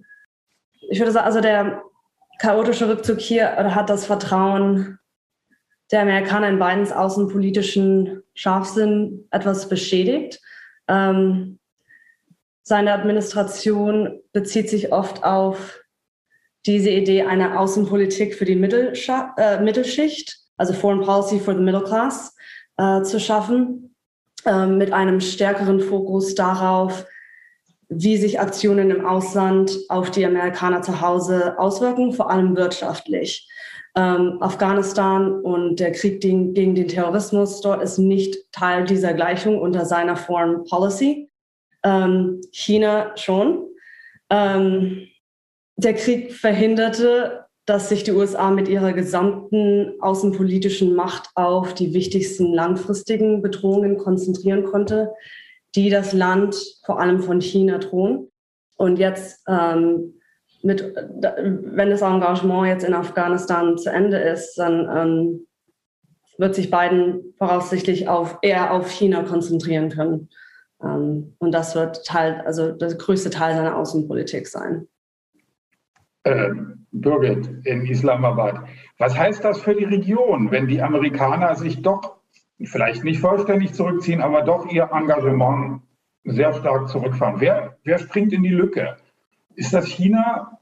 ich 0.89 0.99
würde 0.99 1.13
sagen, 1.13 1.27
also 1.27 1.41
der 1.41 1.83
chaotische 2.39 2.89
Rückzug 2.89 3.19
hier 3.21 3.75
hat 3.75 3.91
das 3.91 4.07
Vertrauen 4.07 4.99
der 5.91 6.03
Amerikaner 6.03 6.49
in 6.49 6.59
Bidens 6.59 6.93
außenpolitischen 6.93 8.23
Scharfsinn 8.35 9.27
etwas 9.31 9.69
beschädigt. 9.69 10.41
Ähm, 10.89 11.59
seine 12.63 12.93
Administration 12.93 14.21
bezieht 14.33 14.69
sich 14.69 14.93
oft 14.93 15.23
auf 15.25 15.81
diese 16.67 16.91
Idee 16.91 17.23
einer 17.23 17.61
Außenpolitik 17.61 18.35
für 18.35 18.45
die 18.45 18.55
äh, 18.55 19.61
Mittelschicht, 19.61 20.37
also 20.57 20.73
Foreign 20.73 21.01
Policy 21.01 21.39
for 21.39 21.55
the 21.55 21.61
Middle 21.61 21.85
Class, 21.85 22.35
äh, 22.77 23.03
zu 23.03 23.21
schaffen, 23.21 23.95
äh, 24.45 24.67
mit 24.67 24.93
einem 24.93 25.21
stärkeren 25.21 25.81
Fokus 25.81 26.35
darauf, 26.35 27.07
wie 27.89 28.17
sich 28.17 28.41
Aktionen 28.41 28.91
im 28.91 29.07
Ausland 29.07 29.79
auf 29.89 30.11
die 30.11 30.27
Amerikaner 30.27 30.83
zu 30.83 31.01
Hause 31.01 31.57
auswirken, 31.59 32.13
vor 32.13 32.31
allem 32.31 32.57
wirtschaftlich. 32.57 33.49
Ähm, 33.97 34.37
Afghanistan 34.43 35.41
und 35.41 35.81
der 35.81 35.93
Krieg 35.93 36.21
gegen, 36.21 36.53
gegen 36.53 36.75
den 36.75 36.89
Terrorismus 36.89 37.63
dort 37.63 37.83
ist 37.83 37.97
nicht 37.97 38.37
Teil 38.53 38.85
dieser 38.85 39.15
Gleichung 39.15 39.59
unter 39.59 39.87
seiner 39.87 40.17
Foreign 40.17 40.65
Policy 40.65 41.31
ähm, 41.83 42.41
China 42.53 43.17
schon. 43.17 43.65
Ähm, 44.29 45.09
der 45.77 45.95
Krieg 45.95 46.33
verhinderte, 46.33 47.47
dass 47.65 47.89
sich 47.89 48.05
die 48.05 48.13
USA 48.13 48.51
mit 48.51 48.69
ihrer 48.69 48.93
gesamten 48.93 50.01
außenpolitischen 50.01 50.95
Macht 50.95 51.31
auf 51.35 51.75
die 51.75 51.95
wichtigsten 51.95 52.53
langfristigen 52.53 53.43
Bedrohungen 53.43 53.99
konzentrieren 53.99 54.65
konnte, 54.65 55.13
die 55.75 55.91
das 55.91 56.13
Land 56.13 56.57
vor 56.85 57.01
allem 57.01 57.21
von 57.23 57.41
China 57.41 57.79
drohen. 57.79 58.31
Und 58.77 58.99
jetzt, 58.99 59.43
ähm, 59.49 60.16
mit, 60.67 60.83
wenn 60.83 61.91
das 61.91 62.03
Engagement 62.03 62.67
jetzt 62.67 62.85
in 62.85 62.93
Afghanistan 62.93 63.79
zu 63.79 63.91
Ende 63.91 64.19
ist, 64.19 64.57
dann 64.57 64.89
ähm, 64.95 65.47
wird 66.39 66.57
sich 66.57 66.71
Biden 66.71 67.35
voraussichtlich 67.39 68.09
auf, 68.09 68.39
eher 68.43 68.73
auf 68.73 68.91
China 68.91 69.23
konzentrieren 69.23 69.91
können. 69.91 70.29
Ähm, 70.83 71.37
und 71.39 71.53
das 71.53 71.77
wird 71.77 72.05
Teil, 72.05 72.43
also 72.45 72.73
der 72.73 72.95
größte 72.95 73.31
Teil 73.31 73.55
seiner 73.55 73.77
Außenpolitik 73.77 74.49
sein. 74.49 74.89
Ähm, 76.25 76.87
Birgit 76.91 77.49
in 77.65 77.87
Islamabad. 77.87 78.67
Was 78.99 79.17
heißt 79.17 79.45
das 79.45 79.61
für 79.61 79.75
die 79.75 79.85
Region, 79.85 80.51
wenn 80.51 80.67
die 80.67 80.83
Amerikaner 80.83 81.55
sich 81.55 81.81
doch 81.81 82.17
vielleicht 82.61 83.05
nicht 83.05 83.21
vollständig 83.21 83.73
zurückziehen, 83.75 84.21
aber 84.21 84.43
doch 84.43 84.67
ihr 84.67 84.91
Engagement 84.93 85.83
sehr 86.25 86.53
stark 86.55 86.89
zurückfahren? 86.89 87.41
Wer, 87.41 87.77
wer 87.85 87.99
springt 87.99 88.33
in 88.33 88.43
die 88.43 88.49
Lücke? 88.49 88.97
Ist 89.55 89.73
das 89.73 89.87
China? 89.87 90.56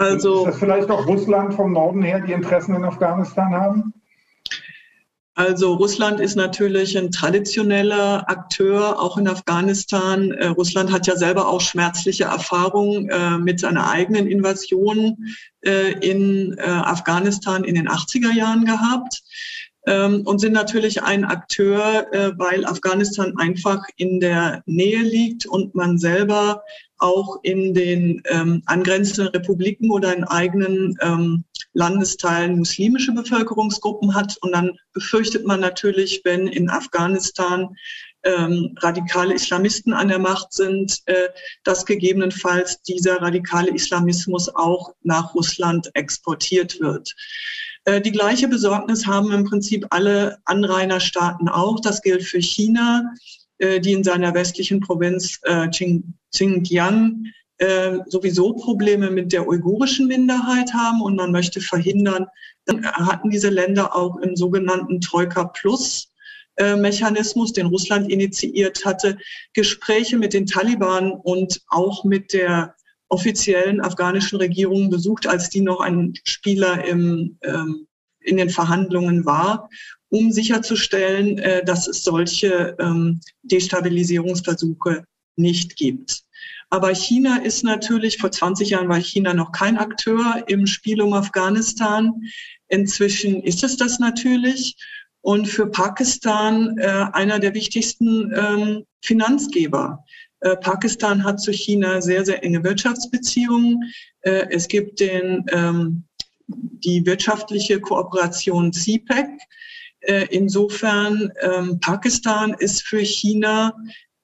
Also, 0.00 0.46
ist 0.46 0.54
das 0.54 0.58
vielleicht 0.58 0.90
auch 0.90 1.06
Russland 1.06 1.52
vom 1.52 1.72
Norden 1.72 2.00
her, 2.00 2.20
die 2.20 2.32
Interessen 2.32 2.74
in 2.74 2.84
Afghanistan 2.84 3.52
haben? 3.52 3.92
Also 5.34 5.74
Russland 5.74 6.20
ist 6.20 6.36
natürlich 6.36 6.96
ein 6.96 7.10
traditioneller 7.10 8.28
Akteur, 8.28 9.00
auch 9.00 9.18
in 9.18 9.28
Afghanistan. 9.28 10.32
Äh, 10.32 10.46
Russland 10.48 10.90
hat 10.90 11.06
ja 11.06 11.16
selber 11.16 11.48
auch 11.48 11.60
schmerzliche 11.60 12.24
Erfahrungen 12.24 13.10
äh, 13.10 13.36
mit 13.38 13.60
seiner 13.60 13.90
eigenen 13.90 14.26
Invasion 14.26 15.16
äh, 15.60 15.92
in 16.00 16.56
äh, 16.58 16.62
Afghanistan 16.62 17.64
in 17.64 17.74
den 17.74 17.88
80er 17.88 18.32
Jahren 18.34 18.64
gehabt 18.64 19.22
ähm, 19.86 20.22
und 20.26 20.40
sind 20.40 20.52
natürlich 20.52 21.02
ein 21.02 21.24
Akteur, 21.24 22.12
äh, 22.12 22.32
weil 22.36 22.64
Afghanistan 22.64 23.34
einfach 23.38 23.82
in 23.96 24.20
der 24.20 24.62
Nähe 24.66 25.02
liegt 25.02 25.46
und 25.46 25.74
man 25.74 25.98
selber 25.98 26.62
auch 26.98 27.40
in 27.42 27.72
den 27.72 28.22
ähm, 28.26 28.62
angrenzenden 28.66 29.28
Republiken 29.28 29.90
oder 29.90 30.14
in 30.14 30.24
eigenen 30.24 30.96
ähm, 31.00 31.44
Landesteilen 31.72 32.58
muslimische 32.58 33.12
Bevölkerungsgruppen 33.12 34.14
hat. 34.14 34.36
Und 34.42 34.52
dann 34.52 34.76
befürchtet 34.92 35.46
man 35.46 35.60
natürlich, 35.60 36.20
wenn 36.24 36.46
in 36.46 36.68
Afghanistan 36.68 37.74
ähm, 38.22 38.74
radikale 38.80 39.34
Islamisten 39.34 39.92
an 39.92 40.08
der 40.08 40.18
Macht 40.18 40.52
sind, 40.52 41.00
äh, 41.06 41.28
dass 41.64 41.86
gegebenenfalls 41.86 42.82
dieser 42.82 43.22
radikale 43.22 43.70
Islamismus 43.70 44.54
auch 44.54 44.92
nach 45.02 45.34
Russland 45.34 45.90
exportiert 45.94 46.80
wird. 46.80 47.14
Äh, 47.84 48.00
die 48.00 48.12
gleiche 48.12 48.48
Besorgnis 48.48 49.06
haben 49.06 49.32
im 49.32 49.44
Prinzip 49.44 49.86
alle 49.90 50.38
Anrainerstaaten 50.44 51.48
auch. 51.48 51.80
Das 51.80 52.02
gilt 52.02 52.22
für 52.22 52.40
China, 52.40 53.14
äh, 53.58 53.80
die 53.80 53.92
in 53.92 54.04
seiner 54.04 54.34
westlichen 54.34 54.80
Provinz 54.80 55.38
äh, 55.44 55.68
Xinjiang 55.68 57.24
sowieso 58.06 58.54
Probleme 58.54 59.10
mit 59.10 59.34
der 59.34 59.46
uigurischen 59.46 60.06
Minderheit 60.06 60.72
haben 60.72 61.02
und 61.02 61.16
man 61.16 61.30
möchte 61.30 61.60
verhindern, 61.60 62.24
dann 62.64 62.86
hatten 62.86 63.28
diese 63.28 63.50
Länder 63.50 63.94
auch 63.94 64.16
im 64.16 64.34
sogenannten 64.34 65.02
Troika 65.02 65.44
Plus 65.44 66.10
Mechanismus, 66.58 67.52
den 67.52 67.66
Russland 67.66 68.10
initiiert 68.10 68.86
hatte, 68.86 69.18
Gespräche 69.52 70.16
mit 70.16 70.32
den 70.32 70.46
Taliban 70.46 71.12
und 71.12 71.60
auch 71.68 72.02
mit 72.02 72.32
der 72.32 72.74
offiziellen 73.10 73.80
afghanischen 73.80 74.38
Regierung 74.38 74.88
besucht, 74.88 75.26
als 75.26 75.50
die 75.50 75.60
noch 75.60 75.80
ein 75.80 76.14
Spieler 76.24 76.84
im, 76.86 77.36
ähm, 77.42 77.86
in 78.20 78.36
den 78.36 78.50
Verhandlungen 78.50 79.26
war, 79.26 79.68
um 80.08 80.32
sicherzustellen, 80.32 81.38
äh, 81.38 81.64
dass 81.64 81.86
es 81.86 82.02
solche 82.04 82.76
ähm, 82.78 83.20
Destabilisierungsversuche 83.42 85.04
nicht 85.36 85.76
gibt. 85.76 86.22
Aber 86.70 86.94
China 86.94 87.38
ist 87.38 87.64
natürlich, 87.64 88.18
vor 88.18 88.30
20 88.30 88.70
Jahren 88.70 88.88
war 88.88 89.00
China 89.00 89.34
noch 89.34 89.50
kein 89.50 89.76
Akteur 89.76 90.44
im 90.46 90.66
Spiel 90.66 91.02
um 91.02 91.12
Afghanistan. 91.14 92.12
Inzwischen 92.68 93.42
ist 93.42 93.64
es 93.64 93.76
das 93.76 93.98
natürlich. 93.98 94.76
Und 95.20 95.48
für 95.48 95.66
Pakistan 95.66 96.78
äh, 96.78 97.06
einer 97.12 97.40
der 97.40 97.54
wichtigsten 97.54 98.32
ähm, 98.34 98.84
Finanzgeber. 99.02 100.04
Äh, 100.40 100.56
Pakistan 100.56 101.22
hat 101.22 101.40
zu 101.40 101.52
China 101.52 102.00
sehr, 102.00 102.24
sehr 102.24 102.42
enge 102.42 102.64
Wirtschaftsbeziehungen. 102.64 103.92
Äh, 104.22 104.46
es 104.50 104.68
gibt 104.68 105.00
den, 105.00 105.44
ähm, 105.52 106.04
die 106.46 107.04
wirtschaftliche 107.06 107.80
Kooperation 107.80 108.72
CPEC. 108.72 109.28
Äh, 110.00 110.26
insofern, 110.30 111.30
ähm, 111.42 111.78
Pakistan 111.80 112.54
ist 112.58 112.82
für 112.82 113.04
China 113.04 113.74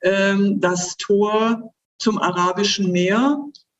ähm, 0.02 0.60
das 0.60 0.96
Tor 0.96 1.74
zum 1.98 2.18
Arabischen 2.18 2.92
Meer 2.92 3.38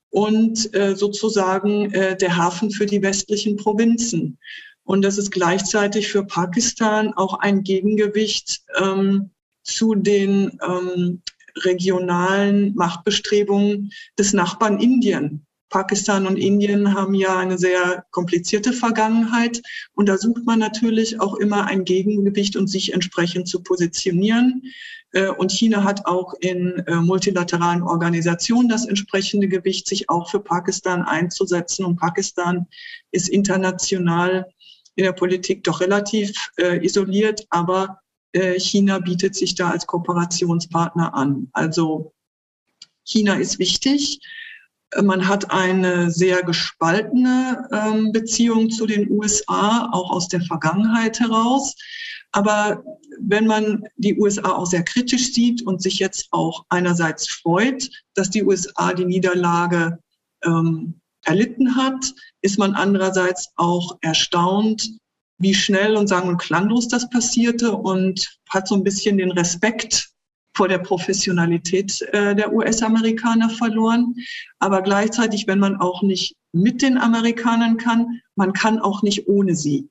und 0.09 0.70
sozusagen 0.94 1.90
der 1.90 2.37
Hafen 2.38 2.70
für 2.70 2.87
die 2.87 3.03
westlichen 3.03 3.57
Provinzen. 3.57 4.38
Und 4.85 5.03
das 5.03 5.18
ist 5.18 5.31
gleichzeitig 5.31 6.09
für 6.09 6.25
Pakistan 6.25 7.12
auch 7.12 7.40
ein 7.40 7.64
Gegengewicht 7.64 8.62
ähm, 8.81 9.33
zu 9.64 9.94
den 9.94 10.59
ähm, 10.66 11.22
regionalen 11.64 12.75
Machtbestrebungen 12.75 13.90
des 14.19 14.33
Nachbarn 14.33 14.81
Indien. 14.81 15.47
Pakistan 15.69 16.27
und 16.27 16.37
Indien 16.37 16.95
haben 16.95 17.14
ja 17.14 17.38
eine 17.38 17.59
sehr 17.59 18.05
komplizierte 18.12 18.73
Vergangenheit 18.73 19.61
und 19.95 20.09
da 20.09 20.16
sucht 20.16 20.45
man 20.47 20.61
natürlich 20.61 21.21
auch 21.21 21.35
immer 21.35 21.64
ein 21.66 21.85
Gegengewicht 21.85 22.57
und 22.57 22.69
sich 22.69 22.92
entsprechend 22.92 23.49
zu 23.49 23.62
positionieren. 23.62 24.62
Äh, 25.12 25.29
und 25.29 25.51
China 25.51 25.83
hat 25.83 26.07
auch 26.07 26.35
in 26.40 26.79
äh, 26.87 26.97
multilateralen 26.97 27.83
Organisationen 27.83 28.69
das 28.69 28.87
entsprechende 28.87 29.49
Gewicht, 29.49 29.88
sich 29.88 30.09
auch 30.09 30.31
für 30.31 30.40
Pakistan 30.40 31.03
einzusetzen. 31.03 31.85
Und 31.85 31.97
Pakistan 31.97 32.66
ist 33.11 33.29
international 33.29 34.47
in 34.95 35.05
der 35.05 35.12
Politik 35.12 35.64
doch 35.64 35.81
relativ 35.81 36.33
äh, 36.59 36.85
isoliert, 36.85 37.47
aber 37.51 38.01
China 38.59 38.99
bietet 38.99 39.35
sich 39.35 39.55
da 39.55 39.70
als 39.70 39.87
Kooperationspartner 39.87 41.14
an. 41.14 41.49
Also 41.53 42.12
China 43.05 43.35
ist 43.35 43.59
wichtig. 43.59 44.20
Man 45.03 45.27
hat 45.27 45.51
eine 45.51 46.11
sehr 46.11 46.42
gespaltene 46.42 47.68
ähm, 47.72 48.12
Beziehung 48.12 48.70
zu 48.70 48.87
den 48.87 49.11
USA, 49.11 49.88
auch 49.92 50.11
aus 50.11 50.29
der 50.29 50.40
Vergangenheit 50.40 51.18
heraus. 51.20 51.75
Aber 52.33 52.85
wenn 53.20 53.46
man 53.46 53.85
die 53.96 54.18
USA 54.18 54.53
auch 54.53 54.66
sehr 54.66 54.85
kritisch 54.85 55.33
sieht 55.33 55.62
und 55.62 55.83
sich 55.83 55.99
jetzt 55.99 56.29
auch 56.31 56.64
einerseits 56.68 57.29
freut, 57.29 57.88
dass 58.14 58.31
die 58.31 58.44
USA 58.44 58.92
die 58.92 59.07
Niederlage 59.07 59.99
ähm, 60.44 61.01
erlitten 61.25 61.77
hat, 61.77 62.12
ist 62.42 62.59
man 62.59 62.75
andererseits 62.75 63.49
auch 63.57 63.99
erstaunt, 64.01 64.99
wie 65.38 65.55
schnell 65.55 65.96
und 65.96 66.07
sang- 66.09 66.29
und 66.29 66.38
klanglos 66.38 66.88
das 66.88 67.09
passierte 67.11 67.72
und 67.72 68.38
hat 68.49 68.68
so 68.68 68.75
ein 68.75 68.85
bisschen 68.85 69.18
den 69.18 69.33
Respekt 69.33 70.11
vor 70.57 70.68
der 70.68 70.79
Professionalität 70.79 72.01
äh, 72.12 72.35
der 72.35 72.53
US-Amerikaner 72.53 73.51
verloren. 73.51 74.14
Aber 74.59 74.81
gleichzeitig, 74.81 75.46
wenn 75.46 75.59
man 75.59 75.77
auch 75.77 76.03
nicht 76.03 76.35
mit 76.53 76.81
den 76.81 76.96
Amerikanern 76.96 77.77
kann, 77.77 78.20
man 78.37 78.55
kann 78.55 78.79
auch 78.79 79.03
nicht 79.03 79.29
ohne 79.29 79.55
sie. 79.55 79.90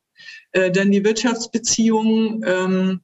Äh, 0.52 0.72
denn 0.72 0.92
die 0.92 1.04
Wirtschaftsbeziehungen 1.04 2.44
ähm, 2.46 3.02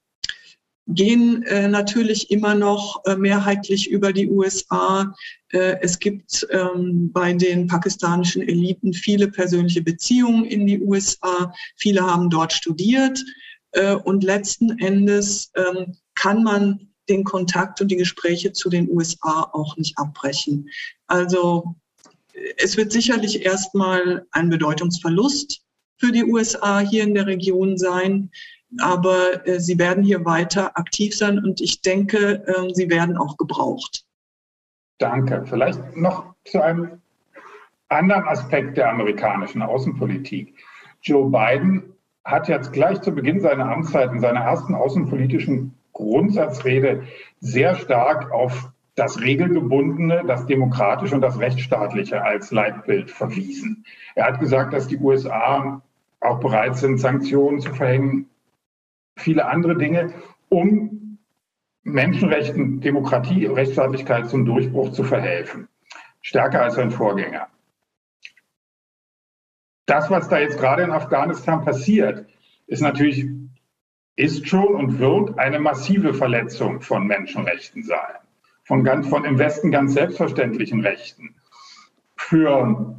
gehen 0.93 1.43
äh, 1.43 1.67
natürlich 1.67 2.31
immer 2.31 2.55
noch 2.55 3.03
äh, 3.05 3.15
mehrheitlich 3.15 3.89
über 3.89 4.13
die 4.13 4.29
USA. 4.29 5.13
Äh, 5.49 5.77
es 5.81 5.99
gibt 5.99 6.47
ähm, 6.51 7.11
bei 7.11 7.33
den 7.33 7.67
pakistanischen 7.67 8.41
Eliten 8.41 8.93
viele 8.93 9.27
persönliche 9.27 9.81
Beziehungen 9.81 10.45
in 10.45 10.65
die 10.65 10.81
USA. 10.81 11.53
Viele 11.75 12.01
haben 12.01 12.29
dort 12.29 12.53
studiert. 12.53 13.23
Äh, 13.71 13.95
und 13.95 14.23
letzten 14.23 14.79
Endes 14.79 15.51
ähm, 15.55 15.97
kann 16.15 16.43
man 16.43 16.87
den 17.09 17.23
Kontakt 17.23 17.81
und 17.81 17.89
die 17.89 17.97
Gespräche 17.97 18.53
zu 18.53 18.69
den 18.69 18.89
USA 18.89 19.49
auch 19.53 19.75
nicht 19.77 19.97
abbrechen. 19.97 20.69
Also 21.07 21.75
es 22.57 22.77
wird 22.77 22.91
sicherlich 22.91 23.45
erstmal 23.45 24.25
ein 24.31 24.49
Bedeutungsverlust 24.49 25.61
für 25.97 26.11
die 26.11 26.23
USA 26.23 26.79
hier 26.79 27.03
in 27.03 27.13
der 27.13 27.27
Region 27.27 27.77
sein 27.77 28.31
aber 28.79 29.45
äh, 29.47 29.59
sie 29.59 29.77
werden 29.77 30.03
hier 30.03 30.23
weiter 30.25 30.77
aktiv 30.77 31.15
sein 31.15 31.39
und 31.39 31.61
ich 31.61 31.81
denke, 31.81 32.43
äh, 32.47 32.73
sie 32.73 32.89
werden 32.89 33.17
auch 33.17 33.37
gebraucht. 33.37 34.05
Danke. 34.97 35.43
Vielleicht 35.45 35.97
noch 35.97 36.35
zu 36.45 36.61
einem 36.61 37.01
anderen 37.89 38.23
Aspekt 38.27 38.77
der 38.77 38.89
amerikanischen 38.89 39.61
Außenpolitik. 39.61 40.55
Joe 41.01 41.29
Biden 41.29 41.93
hat 42.23 42.47
jetzt 42.47 42.71
gleich 42.71 43.01
zu 43.01 43.11
Beginn 43.11 43.41
seiner 43.41 43.69
Amtszeit 43.69 44.11
in 44.11 44.19
seiner 44.19 44.41
ersten 44.41 44.75
außenpolitischen 44.75 45.75
Grundsatzrede 45.93 47.03
sehr 47.39 47.75
stark 47.75 48.31
auf 48.31 48.71
das 48.95 49.19
Regelgebundene, 49.19 50.23
das 50.27 50.45
Demokratische 50.45 51.15
und 51.15 51.21
das 51.21 51.39
Rechtsstaatliche 51.39 52.23
als 52.23 52.51
Leitbild 52.51 53.09
verwiesen. 53.09 53.85
Er 54.15 54.27
hat 54.27 54.39
gesagt, 54.39 54.73
dass 54.73 54.87
die 54.87 54.97
USA 54.97 55.81
auch 56.19 56.39
bereit 56.39 56.77
sind, 56.77 56.99
Sanktionen 56.99 57.59
zu 57.59 57.73
verhängen 57.73 58.29
viele 59.21 59.45
andere 59.47 59.77
Dinge, 59.77 60.13
um 60.49 61.17
Menschenrechten, 61.83 62.81
Demokratie, 62.81 63.45
Rechtsstaatlichkeit 63.45 64.29
zum 64.29 64.45
Durchbruch 64.45 64.91
zu 64.91 65.03
verhelfen. 65.03 65.67
Stärker 66.21 66.61
als 66.61 66.75
sein 66.75 66.91
Vorgänger. 66.91 67.47
Das, 69.87 70.09
was 70.09 70.29
da 70.29 70.39
jetzt 70.39 70.59
gerade 70.59 70.83
in 70.83 70.91
Afghanistan 70.91 71.65
passiert, 71.65 72.27
ist 72.67 72.81
natürlich, 72.81 73.27
ist 74.15 74.47
schon 74.47 74.75
und 74.75 74.99
wird 74.99 75.39
eine 75.39 75.59
massive 75.59 76.13
Verletzung 76.13 76.81
von 76.81 77.07
Menschenrechten 77.07 77.83
sein. 77.83 78.15
Von, 78.63 78.83
ganz, 78.83 79.07
von 79.07 79.25
im 79.25 79.39
Westen 79.39 79.71
ganz 79.71 79.93
selbstverständlichen 79.93 80.81
Rechten. 80.81 81.35
Für, 82.15 82.95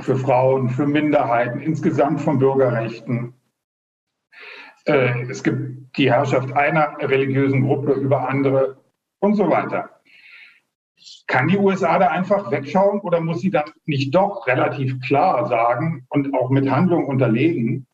für 0.00 0.16
Frauen, 0.16 0.70
für 0.70 0.86
Minderheiten, 0.86 1.60
insgesamt 1.60 2.20
von 2.20 2.38
Bürgerrechten, 2.38 3.34
es 4.88 5.42
gibt 5.42 5.96
die 5.96 6.10
Herrschaft 6.10 6.52
einer 6.52 6.96
religiösen 7.00 7.66
Gruppe 7.66 7.92
über 7.92 8.28
andere 8.28 8.78
und 9.20 9.34
so 9.34 9.50
weiter. 9.50 9.90
Kann 11.26 11.48
die 11.48 11.58
USA 11.58 11.98
da 11.98 12.08
einfach 12.08 12.50
wegschauen 12.50 13.00
oder 13.00 13.20
muss 13.20 13.40
sie 13.40 13.50
dann 13.50 13.70
nicht 13.84 14.14
doch 14.14 14.46
relativ 14.46 15.00
klar 15.00 15.46
sagen 15.46 16.06
und 16.08 16.34
auch 16.34 16.50
mit 16.50 16.70
Handlung 16.70 17.06
unterlegen, 17.06 17.86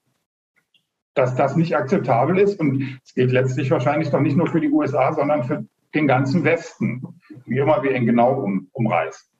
dass 1.14 1.34
das 1.34 1.56
nicht 1.56 1.76
akzeptabel 1.76 2.38
ist. 2.38 2.60
Und 2.60 3.00
es 3.04 3.14
gilt 3.14 3.32
letztlich 3.32 3.70
wahrscheinlich 3.70 4.10
doch 4.10 4.20
nicht 4.20 4.36
nur 4.36 4.46
für 4.46 4.60
die 4.60 4.70
USA, 4.70 5.12
sondern 5.12 5.42
für 5.44 5.64
den 5.94 6.06
ganzen 6.06 6.44
Westen, 6.44 7.02
wie 7.46 7.58
immer 7.58 7.82
wir 7.82 7.94
ihn 7.94 8.06
genau 8.06 8.34
um, 8.40 8.68
umreißen. 8.72 9.33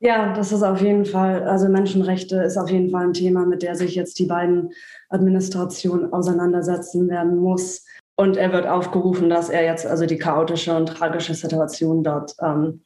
Ja, 0.00 0.34
das 0.34 0.52
ist 0.52 0.62
auf 0.62 0.80
jeden 0.80 1.04
Fall, 1.04 1.44
also 1.44 1.68
Menschenrechte 1.68 2.36
ist 2.42 2.58
auf 2.58 2.68
jeden 2.68 2.90
Fall 2.90 3.04
ein 3.04 3.12
Thema, 3.12 3.46
mit 3.46 3.62
der 3.62 3.74
sich 3.74 3.94
jetzt 3.94 4.18
die 4.18 4.26
beiden 4.26 4.70
Administrationen 5.08 6.12
auseinandersetzen 6.12 7.08
werden 7.08 7.38
muss. 7.38 7.84
Und 8.16 8.36
er 8.36 8.52
wird 8.52 8.66
aufgerufen, 8.66 9.28
dass 9.30 9.48
er 9.48 9.64
jetzt 9.64 9.86
also 9.86 10.06
die 10.06 10.18
chaotische 10.18 10.76
und 10.76 10.86
tragische 10.86 11.34
Situation 11.34 12.04
dort 12.04 12.34
ähm, 12.40 12.82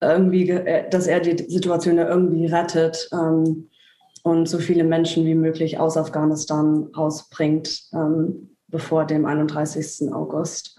irgendwie, 0.00 0.50
äh, 0.50 0.88
dass 0.88 1.06
er 1.06 1.20
die 1.20 1.44
Situation 1.50 1.96
ja 1.96 2.08
irgendwie 2.08 2.46
rettet 2.46 3.08
ähm, 3.12 3.68
und 4.22 4.48
so 4.48 4.58
viele 4.58 4.84
Menschen 4.84 5.24
wie 5.26 5.34
möglich 5.34 5.78
aus 5.78 5.96
Afghanistan 5.96 6.88
rausbringt, 6.96 7.82
ähm, 7.92 8.56
bevor 8.68 9.04
dem 9.04 9.26
31. 9.26 10.12
August. 10.12 10.78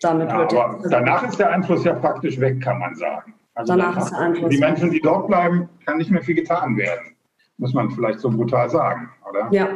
Damit 0.00 0.30
ja, 0.30 0.38
wird 0.38 0.54
aber 0.54 0.88
danach 0.88 1.22
ist 1.26 1.38
der 1.38 1.50
Einfluss 1.50 1.84
ja 1.84 1.94
praktisch 1.94 2.38
weg, 2.40 2.60
kann 2.60 2.78
man 2.78 2.94
sagen. 2.94 3.34
Also 3.54 3.74
danach 3.74 3.98
ist 3.98 4.10
der 4.10 4.18
Einfluss 4.18 4.50
Die 4.50 4.58
Menschen, 4.58 4.90
die 4.90 5.00
dort 5.00 5.28
bleiben, 5.28 5.68
kann 5.84 5.98
nicht 5.98 6.10
mehr 6.10 6.22
viel 6.22 6.34
getan 6.34 6.76
werden. 6.76 7.16
Muss 7.58 7.74
man 7.74 7.90
vielleicht 7.90 8.20
so 8.20 8.30
brutal 8.30 8.70
sagen, 8.70 9.10
oder? 9.28 9.48
Ja, 9.52 9.68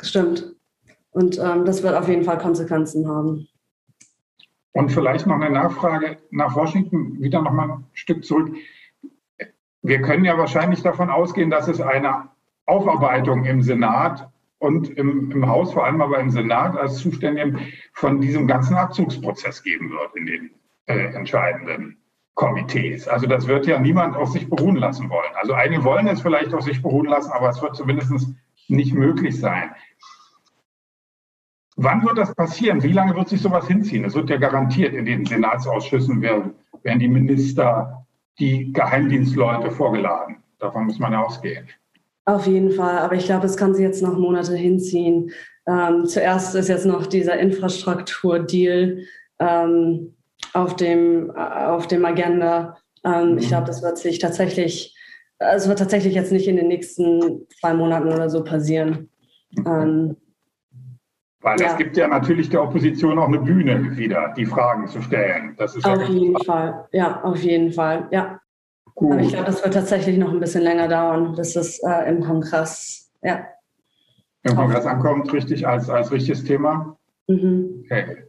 stimmt. 0.00 0.54
Und 1.12 1.38
ähm, 1.38 1.64
das 1.64 1.82
wird 1.82 1.94
auf 1.94 2.08
jeden 2.08 2.24
Fall 2.24 2.38
Konsequenzen 2.38 3.06
haben. 3.08 3.48
Und 4.72 4.90
vielleicht 4.90 5.26
noch 5.26 5.36
eine 5.36 5.50
Nachfrage 5.50 6.18
nach 6.30 6.54
Washington, 6.54 7.20
wieder 7.20 7.42
noch 7.42 7.52
mal 7.52 7.68
ein 7.68 7.86
Stück 7.92 8.24
zurück. 8.24 8.54
Wir 9.82 10.00
können 10.00 10.24
ja 10.24 10.38
wahrscheinlich 10.38 10.82
davon 10.82 11.10
ausgehen, 11.10 11.50
dass 11.50 11.68
es 11.68 11.80
eine 11.80 12.28
Aufarbeitung 12.66 13.44
im 13.44 13.62
Senat 13.62 14.30
und 14.58 14.90
im, 14.90 15.30
im 15.32 15.48
Haus, 15.48 15.72
vor 15.72 15.84
allem 15.86 16.00
aber 16.00 16.20
im 16.20 16.30
Senat 16.30 16.76
als 16.76 16.98
Zuständigem 16.98 17.58
von 17.94 18.20
diesem 18.20 18.46
ganzen 18.46 18.76
Abzugsprozess 18.76 19.62
geben 19.62 19.90
wird 19.90 20.14
in 20.14 20.26
den 20.26 20.50
äh, 20.86 21.14
entscheidenden 21.14 21.99
Komitees. 22.40 23.06
Also 23.06 23.26
das 23.26 23.46
wird 23.46 23.66
ja 23.66 23.78
niemand 23.78 24.16
auf 24.16 24.30
sich 24.30 24.48
beruhen 24.48 24.76
lassen 24.76 25.10
wollen. 25.10 25.30
Also 25.34 25.52
einige 25.52 25.84
wollen 25.84 26.06
es 26.06 26.22
vielleicht 26.22 26.54
auf 26.54 26.62
sich 26.62 26.80
beruhen 26.80 27.06
lassen, 27.06 27.30
aber 27.32 27.50
es 27.50 27.60
wird 27.60 27.76
zumindest 27.76 28.10
nicht 28.68 28.94
möglich 28.94 29.38
sein. 29.38 29.70
Wann 31.76 32.02
wird 32.02 32.16
das 32.16 32.34
passieren? 32.34 32.82
Wie 32.82 32.92
lange 32.92 33.14
wird 33.14 33.28
sich 33.28 33.42
sowas 33.42 33.66
hinziehen? 33.68 34.06
Es 34.06 34.14
wird 34.14 34.30
ja 34.30 34.38
garantiert 34.38 34.94
in 34.94 35.04
den 35.04 35.26
Senatsausschüssen 35.26 36.22
werden, 36.22 36.54
werden 36.82 36.98
die 36.98 37.08
Minister, 37.08 38.06
die 38.38 38.72
Geheimdienstleute 38.72 39.70
vorgeladen. 39.70 40.36
Davon 40.60 40.86
muss 40.86 40.98
man 40.98 41.12
ja 41.12 41.22
ausgehen. 41.22 41.68
Auf 42.24 42.46
jeden 42.46 42.70
Fall, 42.70 42.98
aber 43.00 43.16
ich 43.16 43.26
glaube, 43.26 43.44
es 43.44 43.56
kann 43.58 43.74
sich 43.74 43.82
jetzt 43.82 44.02
noch 44.02 44.16
Monate 44.16 44.56
hinziehen. 44.56 45.30
Ähm, 45.66 46.06
zuerst 46.06 46.54
ist 46.54 46.68
jetzt 46.68 46.86
noch 46.86 47.04
dieser 47.04 47.38
Infrastrukturdeal 47.38 49.02
ähm, 49.40 50.14
auf, 50.52 50.76
dem, 50.76 51.30
auf 51.30 51.86
dem 51.86 52.04
Agenda. 52.04 52.76
Ähm, 53.04 53.32
mhm. 53.32 53.38
Ich 53.38 53.48
glaube, 53.48 53.66
das 53.66 53.82
wird 53.82 53.98
sich 53.98 54.18
tatsächlich, 54.18 54.96
es 55.38 55.68
wird 55.68 55.78
tatsächlich 55.78 56.14
jetzt 56.14 56.32
nicht 56.32 56.48
in 56.48 56.56
den 56.56 56.68
nächsten 56.68 57.46
zwei 57.60 57.74
Monaten 57.74 58.12
oder 58.12 58.28
so 58.28 58.44
passieren. 58.44 59.08
Ähm, 59.66 60.16
weil 61.42 61.58
ja. 61.58 61.68
es 61.68 61.76
gibt 61.78 61.96
ja 61.96 62.06
natürlich 62.06 62.50
der 62.50 62.62
Opposition 62.62 63.18
auch 63.18 63.28
eine 63.28 63.40
Bühne 63.40 63.96
wieder, 63.96 64.34
die 64.36 64.44
Fragen 64.44 64.88
zu 64.88 65.00
stellen. 65.00 65.54
Das 65.56 65.74
ist 65.74 65.86
auf 65.86 65.98
ja 65.98 66.06
jeden 66.06 66.34
klar. 66.34 66.44
Fall, 66.44 66.88
ja, 66.92 67.22
auf 67.22 67.38
jeden 67.38 67.72
Fall, 67.72 68.08
ja. 68.10 68.40
Gut. 68.94 69.12
Aber 69.12 69.22
ich 69.22 69.30
glaube, 69.30 69.46
das 69.46 69.64
wird 69.64 69.72
tatsächlich 69.72 70.18
noch 70.18 70.30
ein 70.30 70.40
bisschen 70.40 70.62
länger 70.62 70.88
dauern, 70.88 71.34
bis 71.34 71.56
es 71.56 71.82
äh, 71.82 72.10
im 72.10 72.20
Kongress, 72.20 73.10
ja. 73.22 73.46
Im 74.42 74.56
Kongress 74.56 74.84
ankommt, 74.84 75.32
richtig, 75.32 75.66
als, 75.66 75.88
als 75.88 76.12
richtiges 76.12 76.44
Thema? 76.44 76.98
Mhm. 77.26 77.84
Okay. 77.84 78.24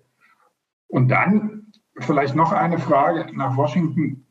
Und 0.87 1.09
dann 1.09 1.60
vielleicht 1.99 2.35
noch 2.35 2.51
eine 2.51 2.79
Frage 2.79 3.35
nach 3.35 3.57
Washington. 3.57 4.25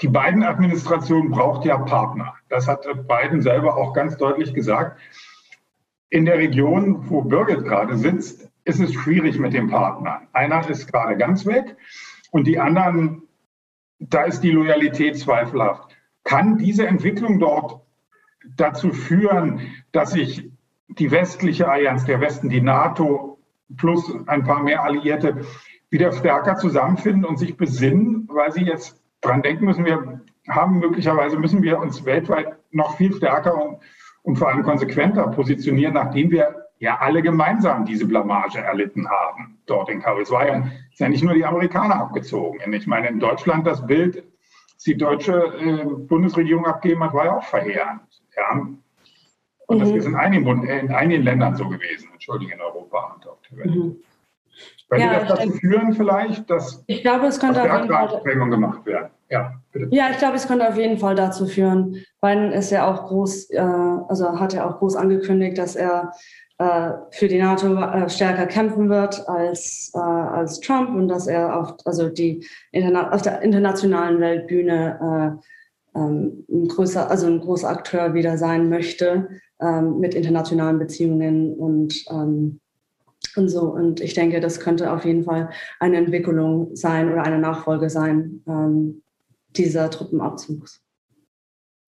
Die 0.00 0.08
beiden 0.08 0.42
Administrationen 0.42 1.30
braucht 1.30 1.64
ja 1.64 1.78
Partner. 1.78 2.34
Das 2.48 2.68
hat 2.68 2.86
Biden 3.08 3.42
selber 3.42 3.76
auch 3.76 3.92
ganz 3.94 4.16
deutlich 4.16 4.54
gesagt 4.54 5.00
in 6.10 6.24
der 6.24 6.38
Region, 6.38 7.10
wo 7.10 7.22
Birgit 7.22 7.64
gerade 7.64 7.96
sitzt, 7.96 8.50
ist 8.64 8.80
es 8.80 8.94
schwierig 8.94 9.38
mit 9.38 9.52
dem 9.52 9.68
Partner. 9.68 10.22
Einer 10.32 10.68
ist 10.68 10.90
gerade 10.90 11.16
ganz 11.16 11.46
weg 11.46 11.76
und 12.30 12.46
die 12.46 12.58
anderen, 12.58 13.22
da 13.98 14.22
ist 14.22 14.40
die 14.40 14.50
Loyalität 14.50 15.18
zweifelhaft. 15.18 15.96
Kann 16.24 16.58
diese 16.58 16.86
Entwicklung 16.86 17.38
dort 17.38 17.80
dazu 18.56 18.92
führen, 18.92 19.60
dass 19.92 20.12
sich 20.12 20.50
die 20.88 21.10
westliche 21.10 21.68
Allianz, 21.68 22.04
der 22.04 22.20
Westen, 22.20 22.48
die 22.48 22.60
NATO 22.60 23.38
plus 23.76 24.10
ein 24.26 24.44
paar 24.44 24.62
mehr 24.62 24.82
Alliierte 24.82 25.44
wieder 25.90 26.12
stärker 26.12 26.56
zusammenfinden 26.56 27.24
und 27.24 27.38
sich 27.38 27.56
besinnen, 27.56 28.28
weil 28.30 28.52
sie 28.52 28.62
jetzt 28.62 29.00
dran 29.20 29.42
denken 29.42 29.64
müssen, 29.64 29.84
wir 29.84 30.20
haben 30.48 30.78
möglicherweise, 30.78 31.38
müssen 31.38 31.62
wir 31.62 31.78
uns 31.78 32.04
weltweit 32.04 32.56
noch 32.70 32.96
viel 32.96 33.12
stärker 33.14 33.54
und 33.54 33.78
und 34.28 34.36
vor 34.36 34.48
allem 34.48 34.62
konsequenter 34.62 35.26
positionieren, 35.28 35.94
nachdem 35.94 36.30
wir 36.30 36.66
ja 36.80 36.98
alle 36.98 37.22
gemeinsam 37.22 37.86
diese 37.86 38.06
Blamage 38.06 38.58
erlitten 38.58 39.08
haben 39.08 39.58
dort 39.64 39.88
in 39.88 40.00
Kabul. 40.02 40.22
Es 40.22 40.30
war 40.30 40.46
ja, 40.46 40.68
ist 40.92 41.00
ja 41.00 41.08
nicht 41.08 41.24
nur 41.24 41.32
die 41.32 41.46
Amerikaner 41.46 41.96
abgezogen. 41.96 42.60
Ich 42.72 42.86
meine, 42.86 43.08
in 43.08 43.20
Deutschland 43.20 43.66
das 43.66 43.86
Bild, 43.86 44.16
das 44.74 44.84
die 44.84 44.98
deutsche 44.98 45.32
äh, 45.32 45.84
Bundesregierung 45.84 46.66
abgegeben 46.66 47.02
hat, 47.04 47.14
war 47.14 47.24
ja 47.24 47.36
auch 47.38 47.44
verheerend. 47.44 48.02
Ja. 48.36 48.52
Und 49.66 49.76
mhm. 49.76 49.80
das 49.80 49.90
ist 49.92 50.06
in 50.06 50.14
einigen, 50.14 50.68
in 50.68 50.92
einigen 50.92 51.22
Ländern 51.22 51.56
so 51.56 51.66
gewesen, 51.66 52.10
entschuldige, 52.12 52.52
in 52.52 52.60
Europa 52.60 53.14
und 53.14 53.26
auf 53.26 53.38
der 53.50 53.58
Welt. 53.58 53.74
Mhm. 53.74 53.96
Könnte 54.88 55.06
ja, 55.06 55.20
das 55.20 55.28
dazu 55.28 55.50
führen 55.52 55.92
vielleicht, 55.92 56.48
dass 56.48 56.82
ich 56.86 57.02
glaube, 57.02 57.26
es 57.26 57.38
könnte 57.38 57.62
auf 57.62 57.82
jeden 57.82 57.88
Fall 57.88 58.50
gemacht 58.50 58.86
werden? 58.86 59.10
Ja, 59.30 59.52
bitte. 59.72 59.88
Ja, 59.90 60.08
ich 60.10 60.18
glaube, 60.18 60.36
es 60.36 60.48
könnte 60.48 60.66
auf 60.66 60.76
jeden 60.76 60.98
Fall 60.98 61.14
dazu 61.14 61.46
führen. 61.46 62.02
Biden 62.22 62.52
ist 62.52 62.70
ja 62.70 62.90
auch 62.90 63.06
groß, 63.08 63.50
äh, 63.50 63.60
also 63.60 64.40
hat 64.40 64.54
ja 64.54 64.68
auch 64.68 64.78
groß 64.78 64.96
angekündigt, 64.96 65.58
dass 65.58 65.76
er 65.76 66.12
äh, 66.56 66.92
für 67.10 67.28
die 67.28 67.38
NATO 67.38 67.74
äh, 67.74 68.08
stärker 68.08 68.46
kämpfen 68.46 68.88
wird 68.88 69.28
als, 69.28 69.92
äh, 69.94 69.98
als 69.98 70.60
Trump 70.60 70.90
und 70.90 71.08
dass 71.08 71.26
er 71.26 71.54
auf, 71.54 71.74
also 71.84 72.08
die 72.08 72.46
Interna 72.72 73.12
auf 73.12 73.22
der 73.22 73.42
internationalen 73.42 74.20
Weltbühne 74.20 75.38
äh, 75.94 75.98
ähm, 75.98 76.44
ein 76.50 76.68
größer, 76.68 77.10
also 77.10 77.26
ein 77.26 77.40
großer 77.40 77.68
Akteur 77.68 78.14
wieder 78.14 78.38
sein 78.38 78.68
möchte 78.68 79.28
ähm, 79.60 80.00
mit 80.00 80.14
internationalen 80.14 80.78
Beziehungen 80.78 81.54
und 81.54 82.04
ähm, 82.10 82.60
und 83.36 83.48
so. 83.48 83.62
Und 83.62 84.00
ich 84.00 84.14
denke, 84.14 84.40
das 84.40 84.60
könnte 84.60 84.92
auf 84.92 85.04
jeden 85.04 85.24
Fall 85.24 85.50
eine 85.80 85.96
Entwicklung 85.96 86.74
sein 86.74 87.12
oder 87.12 87.22
eine 87.22 87.38
Nachfolge 87.38 87.90
sein 87.90 88.42
ähm, 88.46 89.02
dieser 89.56 89.90
Truppenabzugs. 89.90 90.80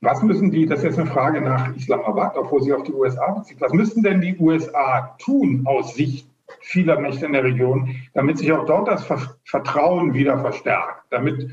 Was 0.02 0.24
müssen 0.24 0.50
die, 0.50 0.66
das 0.66 0.80
ist 0.80 0.86
jetzt 0.86 1.00
eine 1.00 1.10
Frage 1.10 1.42
nach 1.42 1.76
Islamabad, 1.76 2.38
obwohl 2.38 2.62
sie 2.62 2.74
auf 2.74 2.84
die 2.84 2.94
USA 2.94 3.32
bezieht, 3.32 3.60
was 3.60 3.74
müssen 3.74 4.02
denn 4.02 4.22
die 4.22 4.38
USA 4.38 5.16
tun 5.20 5.64
aus 5.66 5.96
Sicht 5.96 6.30
vieler 6.62 7.00
Mächte 7.00 7.26
in 7.26 7.34
der 7.34 7.44
Region, 7.44 7.96
damit 8.14 8.38
sich 8.38 8.52
auch 8.52 8.66
dort 8.66 8.88
das 8.88 9.06
Vertrauen 9.44 10.14
wieder 10.14 10.40
verstärkt, 10.40 11.04
damit 11.10 11.52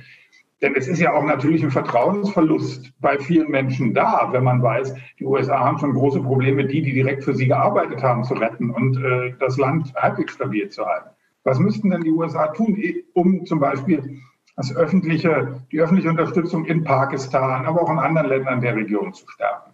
denn 0.66 0.74
es 0.74 0.88
ist 0.88 0.98
ja 0.98 1.12
auch 1.12 1.22
natürlich 1.22 1.62
ein 1.62 1.70
Vertrauensverlust 1.70 2.92
bei 2.98 3.16
vielen 3.20 3.48
Menschen 3.52 3.94
da, 3.94 4.30
wenn 4.32 4.42
man 4.42 4.60
weiß, 4.60 4.96
die 5.20 5.24
USA 5.24 5.60
haben 5.60 5.78
schon 5.78 5.92
große 5.92 6.20
Probleme, 6.20 6.66
die, 6.66 6.82
die 6.82 6.92
direkt 6.92 7.22
für 7.22 7.36
sie 7.36 7.46
gearbeitet 7.46 8.02
haben, 8.02 8.24
zu 8.24 8.34
retten 8.34 8.70
und 8.70 8.96
äh, 8.96 9.32
das 9.38 9.58
Land 9.58 9.94
halbwegs 9.94 10.34
stabil 10.34 10.68
zu 10.68 10.84
halten. 10.84 11.10
Was 11.44 11.60
müssten 11.60 11.90
denn 11.90 12.02
die 12.02 12.10
USA 12.10 12.48
tun, 12.48 12.76
um 13.14 13.46
zum 13.46 13.60
Beispiel 13.60 14.18
das 14.56 14.74
öffentliche, 14.74 15.62
die 15.70 15.80
öffentliche 15.80 16.10
Unterstützung 16.10 16.64
in 16.64 16.82
Pakistan, 16.82 17.64
aber 17.64 17.82
auch 17.82 17.90
in 17.90 18.00
anderen 18.00 18.28
Ländern 18.28 18.60
der 18.60 18.74
Region 18.74 19.14
zu 19.14 19.24
stärken? 19.28 19.70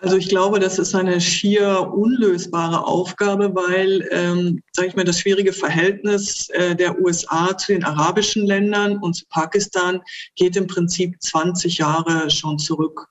Also 0.00 0.16
ich 0.16 0.28
glaube, 0.28 0.60
das 0.60 0.78
ist 0.78 0.94
eine 0.94 1.20
schier 1.20 1.92
unlösbare 1.92 2.86
Aufgabe, 2.86 3.52
weil, 3.52 4.08
ähm, 4.12 4.62
sage 4.72 4.88
ich 4.88 4.96
mal, 4.96 5.04
das 5.04 5.18
schwierige 5.18 5.52
Verhältnis 5.52 6.48
äh, 6.50 6.76
der 6.76 7.00
USA 7.00 7.56
zu 7.58 7.72
den 7.72 7.82
arabischen 7.82 8.46
Ländern 8.46 8.98
und 8.98 9.14
zu 9.14 9.24
Pakistan 9.28 10.00
geht 10.36 10.54
im 10.54 10.68
Prinzip 10.68 11.20
20 11.20 11.78
Jahre 11.78 12.30
schon 12.30 12.60
zurück. 12.60 13.08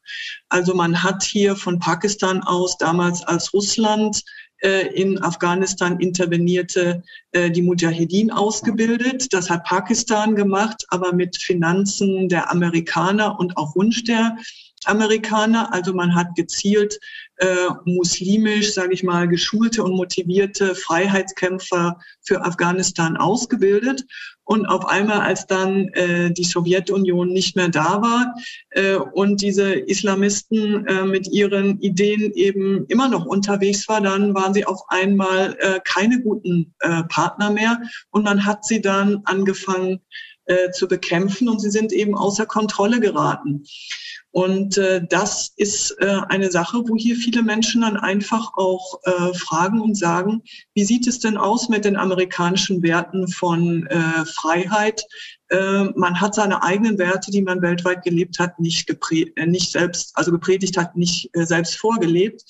Also 0.48 0.74
man 0.74 1.04
hat 1.04 1.24
hier 1.24 1.58
von 1.58 1.78
Pakistan 1.78 2.42
aus 2.44 2.78
damals 2.78 3.22
als 3.24 3.54
Russland 3.54 4.24
äh, 4.60 4.88
in 4.96 5.22
Afghanistan 5.22 6.00
intervenierte, 6.00 7.04
äh, 7.34 7.52
die 7.52 7.64
Mujahedin 7.64 8.32
ausgebildet. 8.32 9.34
Das 9.34 9.50
hat 9.50 9.66
Pakistan 9.66 10.36
gemacht, 10.36 10.86
aber 10.88 11.12
mit 11.12 11.38
Finanzen 11.38 12.30
der 12.30 12.50
Amerikaner 12.50 13.38
und 13.40 13.58
auch 13.58 13.76
Wunsch 13.76 14.06
der 14.06 14.38
Amerikaner. 14.88 15.74
Also 15.74 15.94
man 15.94 16.16
hat 16.16 16.36
gezielt 16.36 17.00
äh, 17.38 17.70
muslimisch, 17.86 18.74
sage 18.74 18.94
ich 18.94 19.04
mal, 19.04 19.28
geschulte 19.28 19.84
und 19.84 19.96
motivierte 19.96 20.76
Freiheitskämpfer 20.76 22.00
für 22.24 22.44
Afghanistan 22.44 23.18
ausgebildet. 23.18 24.06
Und 24.44 24.66
auf 24.66 24.86
einmal, 24.86 25.20
als 25.20 25.46
dann 25.46 25.90
äh, 25.90 26.32
die 26.32 26.46
Sowjetunion 26.46 27.34
nicht 27.34 27.58
mehr 27.58 27.68
da 27.68 28.02
war 28.02 28.34
äh, 28.70 28.96
und 28.96 29.42
diese 29.42 29.74
Islamisten 29.74 30.88
äh, 30.88 31.04
mit 31.04 31.28
ihren 31.28 31.80
Ideen 31.82 32.32
eben 32.32 32.86
immer 32.88 33.10
noch 33.10 33.26
unterwegs 33.26 33.90
war, 33.90 34.00
dann 34.00 34.34
waren 34.34 34.54
sie 34.54 34.66
auf 34.66 34.80
einmal 34.88 35.58
äh, 35.60 35.82
keine 35.84 36.22
guten 36.22 36.74
äh, 36.80 37.04
Partner 37.10 37.52
mehr. 37.52 37.82
Und 38.10 38.24
man 38.24 38.46
hat 38.46 38.64
sie 38.64 38.82
dann 38.82 39.22
angefangen 39.26 40.00
äh, 40.48 40.72
zu 40.72 40.88
bekämpfen 40.88 41.50
und 41.50 41.60
sie 41.60 41.70
sind 41.70 41.94
eben 41.94 42.16
außer 42.16 42.46
Kontrolle 42.46 43.00
geraten. 43.00 43.64
Und 44.32 44.78
äh, 44.78 45.02
das 45.10 45.54
ist 45.56 45.92
äh, 46.00 46.22
eine 46.30 46.52
Sache, 46.52 46.84
wo 46.86 46.96
hier 46.96 47.16
viele 47.16 47.42
Menschen 47.42 47.82
dann 47.82 47.98
einfach 47.98 48.52
auch 48.56 49.00
äh, 49.04 49.34
fragen 49.34 49.82
und 49.82 49.98
sagen, 49.98 50.44
wie 50.76 50.84
sieht 50.84 51.08
es 51.08 51.20
denn 51.20 51.38
aus 51.38 51.70
mit 51.70 51.86
den 51.86 51.96
amerikanischen 51.96 52.84
Werten 52.84 53.28
von 53.28 53.88
äh, 53.88 54.26
Freiheit? 54.26 55.04
Äh, 55.50 55.86
man 55.96 56.22
hat 56.22 56.36
seine 56.36 56.62
eigenen 56.62 57.00
Werte, 57.00 57.32
die 57.32 57.42
man 57.42 57.62
weltweit 57.62 58.04
gelebt 58.04 58.38
hat, 58.38 58.60
nicht, 58.60 58.90
äh, 58.90 59.46
nicht 59.46 59.72
selbst, 59.72 60.12
also 60.16 60.32
gepredigt 60.32 60.78
hat, 60.78 60.96
nicht 60.96 61.30
äh, 61.34 61.46
selbst 61.46 61.76
vorgelebt. 61.76 62.44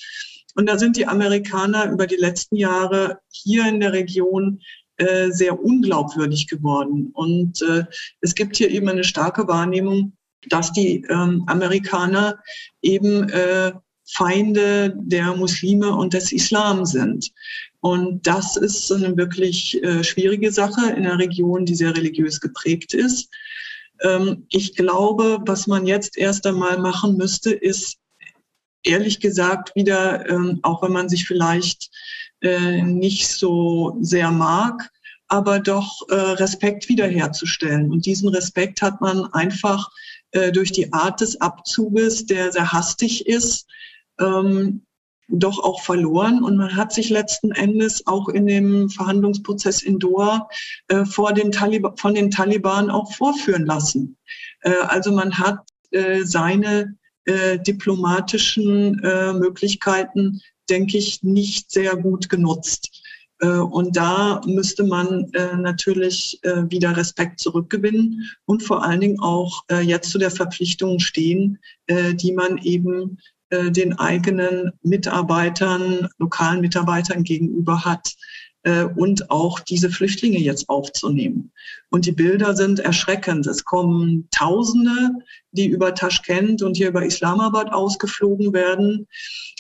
Und 0.56 0.68
da 0.68 0.78
sind 0.78 0.98
die 0.98 1.08
Amerikaner 1.08 1.90
über 1.92 2.08
die 2.08 2.16
letzten 2.16 2.56
Jahre 2.56 3.20
hier 3.30 3.68
in 3.68 3.80
der 3.80 3.94
Region 3.94 4.60
äh, 4.98 5.32
sehr 5.32 5.64
unglaubwürdig 5.64 6.48
geworden. 6.48 7.12
Und 7.14 7.62
äh, 7.62 7.86
es 8.22 8.36
gibt 8.36 8.58
hier 8.58 8.70
eben 8.70 8.90
eine 8.90 9.04
starke 9.04 9.48
Wahrnehmung, 9.48 10.14
dass 10.50 10.72
die 10.72 11.06
ähm, 11.10 11.44
Amerikaner 11.48 12.40
eben 12.82 13.30
äh, 13.30 13.74
Feinde 14.06 14.96
der 14.98 15.36
Muslime 15.36 15.94
und 15.96 16.14
des 16.14 16.32
Islam 16.32 16.86
sind. 16.86 17.32
Und 17.82 18.26
das 18.26 18.56
ist 18.56 18.92
eine 18.92 19.16
wirklich 19.18 19.82
äh, 19.84 20.04
schwierige 20.04 20.52
Sache 20.52 20.90
in 20.92 21.06
einer 21.06 21.20
Region, 21.20 21.66
die 21.66 21.76
sehr 21.76 21.96
religiös 21.96 22.40
geprägt 22.40 22.94
ist. 22.94 23.30
Ähm, 24.02 24.46
ich 24.50 24.76
glaube, 24.76 25.40
was 25.46 25.68
man 25.68 25.86
jetzt 25.86 26.18
erst 26.18 26.48
einmal 26.48 26.78
machen 26.80 27.18
müsste, 27.18 27.52
ist 27.52 27.98
ehrlich 28.84 29.20
gesagt 29.20 29.76
wieder, 29.76 30.30
ähm, 30.30 30.60
auch 30.64 30.82
wenn 30.82 30.94
man 30.94 31.10
sich 31.10 31.26
vielleicht 31.26 31.90
äh, 32.42 32.82
nicht 32.82 33.28
so 33.28 33.98
sehr 34.02 34.32
mag, 34.32 34.90
aber 35.28 35.60
doch 35.60 36.08
äh, 36.10 36.16
Respekt 36.16 36.90
wiederherzustellen. 36.90 37.92
Und 37.92 38.06
diesen 38.06 38.30
Respekt 38.30 38.82
hat 38.82 39.02
man 39.02 39.26
einfach 39.34 39.90
äh, 40.32 40.52
durch 40.52 40.72
die 40.72 40.94
Art 40.94 41.22
des 41.22 41.40
Abzuges, 41.42 42.26
der 42.26 42.52
sehr 42.52 42.72
hastig 42.72 43.28
ist, 43.28 43.68
ähm, 44.20 44.84
doch 45.30 45.60
auch 45.60 45.82
verloren. 45.82 46.44
Und 46.44 46.58
man 46.58 46.76
hat 46.76 46.94
sich 46.94 47.10
letzten 47.10 47.52
Endes 47.52 48.08
auch 48.08 48.30
in 48.30 48.48
dem 48.48 48.90
Verhandlungsprozess 48.90 49.82
in 49.82 50.00
Doha 50.00 50.48
äh, 50.88 51.06
vor 51.06 51.34
den 51.34 51.52
von 51.96 52.14
den 52.14 52.32
Taliban 52.32 52.90
auch 52.90 53.14
vorführen 53.14 53.66
lassen. 53.66 54.18
Äh, 54.62 54.72
also 54.88 55.12
man 55.12 55.38
hat 55.38 55.60
äh, 55.92 56.24
seine 56.24 56.96
äh, 57.26 57.60
diplomatischen 57.60 59.04
äh, 59.04 59.34
Möglichkeiten, 59.34 60.42
denke 60.70 60.98
ich, 60.98 61.24
nicht 61.24 61.72
sehr 61.72 61.96
gut 61.96 62.30
genutzt. 62.30 63.04
Äh, 63.40 63.48
und 63.48 63.96
da 63.96 64.42
müsste 64.46 64.84
man 64.84 65.32
äh, 65.34 65.56
natürlich 65.56 66.40
äh, 66.44 66.64
wieder 66.70 66.96
Respekt 66.96 67.40
zurückgewinnen 67.40 68.30
und 68.46 68.64
vor 68.64 68.84
allen 68.84 69.02
Dingen 69.02 69.20
auch 69.20 69.64
jetzt 69.84 70.10
zu 70.10 70.18
der 70.18 70.32
Verpflichtung 70.32 71.00
stehen, 71.00 71.60
die 71.90 72.32
man 72.32 72.58
eben 72.60 73.18
den 73.52 73.94
eigenen 73.94 74.72
Mitarbeitern, 74.84 76.08
lokalen 76.18 76.62
Mitarbeitern 76.62 77.24
gegenüber 77.24 77.86
hat 77.86 78.16
und 78.96 79.30
auch 79.30 79.60
diese 79.60 79.90
Flüchtlinge 79.90 80.40
jetzt 80.40 80.68
aufzunehmen. 80.70 81.52
Und 81.90 82.06
die 82.06 82.12
Bilder 82.12 82.56
sind 82.56 82.80
erschreckend. 82.80 83.48
Es 83.48 83.64
kommen 83.64 84.28
Tausende, 84.32 85.12
die 85.52 85.68
über 85.68 85.96
Taschkent 85.96 86.62
und 86.62 86.78
hier 86.78 86.90
über 86.90 87.06
Islamabad 87.06 87.72
ausgeflogen 87.72 88.54
werden. 88.54 89.08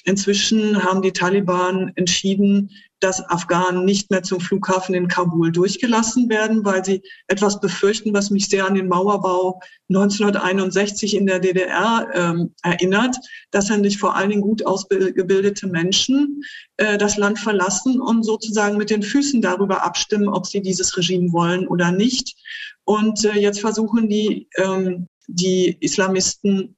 Inzwischen 0.03 0.83
haben 0.83 1.01
die 1.01 1.11
Taliban 1.11 1.91
entschieden, 1.95 2.69
dass 2.99 3.23
Afghanen 3.29 3.85
nicht 3.85 4.09
mehr 4.09 4.23
zum 4.23 4.39
Flughafen 4.39 4.95
in 4.95 5.07
Kabul 5.07 5.51
durchgelassen 5.51 6.29
werden, 6.29 6.65
weil 6.65 6.83
sie 6.83 7.03
etwas 7.27 7.59
befürchten, 7.59 8.13
was 8.13 8.31
mich 8.31 8.47
sehr 8.47 8.65
an 8.65 8.73
den 8.73 8.87
Mauerbau 8.87 9.59
1961 9.89 11.15
in 11.15 11.27
der 11.27 11.39
DDR 11.39 12.07
ähm, 12.13 12.53
erinnert, 12.63 13.15
dass 13.51 13.69
nämlich 13.69 13.99
vor 13.99 14.15
allen 14.15 14.29
Dingen 14.29 14.41
gut 14.41 14.65
ausgebildete 14.65 15.67
Menschen 15.67 16.41
äh, 16.77 16.97
das 16.97 17.17
Land 17.17 17.37
verlassen 17.37 18.01
und 18.01 18.23
sozusagen 18.23 18.77
mit 18.77 18.89
den 18.89 19.03
Füßen 19.03 19.41
darüber 19.41 19.83
abstimmen, 19.83 20.27
ob 20.27 20.47
sie 20.47 20.61
dieses 20.61 20.97
Regime 20.97 21.31
wollen 21.31 21.67
oder 21.67 21.91
nicht. 21.91 22.35
Und 22.83 23.25
äh, 23.25 23.33
jetzt 23.33 23.59
versuchen 23.59 24.09
die, 24.09 24.47
ähm, 24.57 25.07
die 25.27 25.77
Islamisten 25.79 26.77